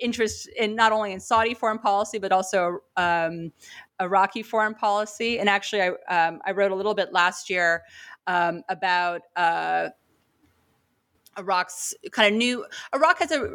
[0.00, 3.52] interest in not only in Saudi foreign policy but also um,
[4.00, 5.38] Iraqi foreign policy.
[5.38, 5.88] And actually, I
[6.26, 7.82] um, I wrote a little bit last year
[8.28, 9.22] um, about.
[9.34, 9.88] Uh,
[11.36, 13.48] Iraq's kind of new Iraq has a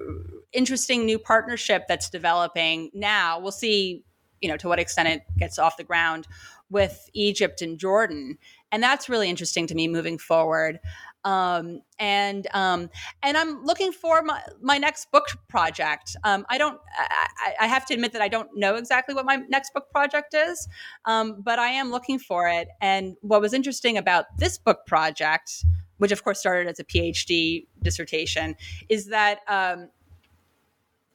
[0.53, 3.41] interesting new partnership that's developing now.
[3.41, 4.05] We'll see,
[4.39, 6.25] you know, to what extent it gets off the ground
[6.69, 8.37] with Egypt and Jordan,
[8.71, 10.79] and that's really interesting to me moving forward.
[11.23, 12.89] Um, and um,
[13.21, 16.15] and I'm looking for my, my next book project.
[16.23, 16.79] Um, I don't.
[16.97, 20.33] I, I, have to admit that I don't know exactly what my next book project
[20.33, 20.67] is,
[21.05, 22.67] um, but I am looking for it.
[22.81, 25.63] And what was interesting about this book project
[25.97, 28.57] which of course started as a PhD dissertation,
[28.89, 29.87] is that um,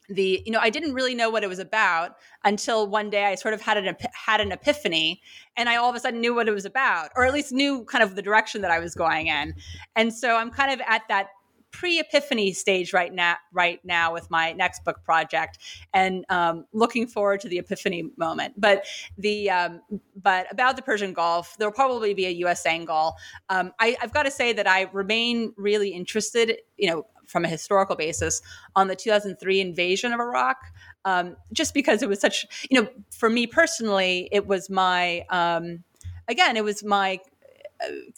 [0.09, 3.35] the you know I didn't really know what it was about until one day I
[3.35, 5.21] sort of had an had an epiphany,
[5.55, 7.85] and I all of a sudden knew what it was about, or at least knew
[7.85, 9.53] kind of the direction that I was going in,
[9.95, 11.27] and so I'm kind of at that
[11.71, 15.59] pre-epiphany stage right now right now with my next book project
[15.93, 18.55] and um, looking forward to the epiphany moment.
[18.57, 18.85] But
[19.19, 19.81] the um,
[20.15, 23.15] but about the persian gulf there'll probably be a us angle.
[23.49, 27.47] Um, I, i've got to say that i remain really interested you know from a
[27.47, 28.41] historical basis
[28.75, 30.57] on the 2003 invasion of iraq
[31.05, 35.83] um, just because it was such you know for me personally it was my um,
[36.27, 37.19] again it was my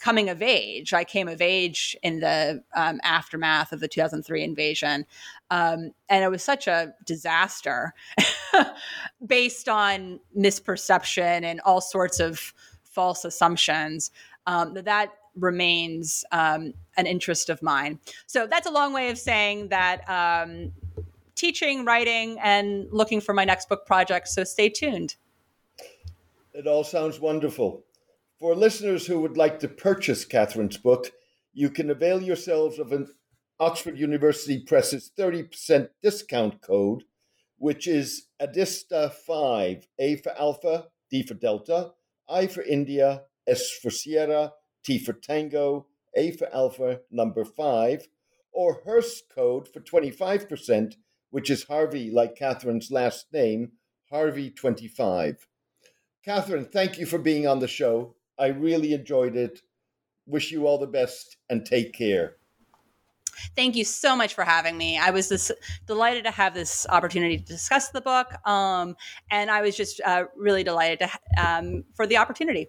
[0.00, 0.92] coming of age.
[0.92, 5.06] I came of age in the um, aftermath of the 2003 invasion.
[5.50, 7.94] Um, and it was such a disaster
[9.26, 12.52] based on misperception and all sorts of
[12.82, 14.10] false assumptions.
[14.46, 17.98] um, that that remains um, an interest of mine.
[18.26, 20.72] So that's a long way of saying that um,
[21.34, 24.28] teaching, writing, and looking for my next book project.
[24.28, 25.16] So stay tuned.
[26.54, 27.84] It all sounds wonderful.
[28.38, 31.12] For listeners who would like to purchase Catherine's book,
[31.52, 33.08] you can avail yourselves of an
[33.60, 37.04] Oxford University Press's 30% discount code,
[37.58, 41.92] which is ADISTA5, A for Alpha, D for Delta,
[42.28, 44.52] I for India, S for Sierra,
[44.84, 48.08] T for Tango, A for Alpha, number 5,
[48.52, 50.96] or Hurst code for 25%,
[51.30, 53.72] which is Harvey, like Catherine's last name,
[54.12, 55.46] Harvey25.
[56.24, 58.14] Catherine, thank you for being on the show.
[58.38, 59.60] I really enjoyed it.
[60.26, 62.36] Wish you all the best and take care.
[63.56, 64.98] Thank you so much for having me.
[64.98, 65.50] I was this,
[65.86, 68.94] delighted to have this opportunity to discuss the book, um,
[69.30, 72.68] and I was just uh, really delighted to, um, for the opportunity.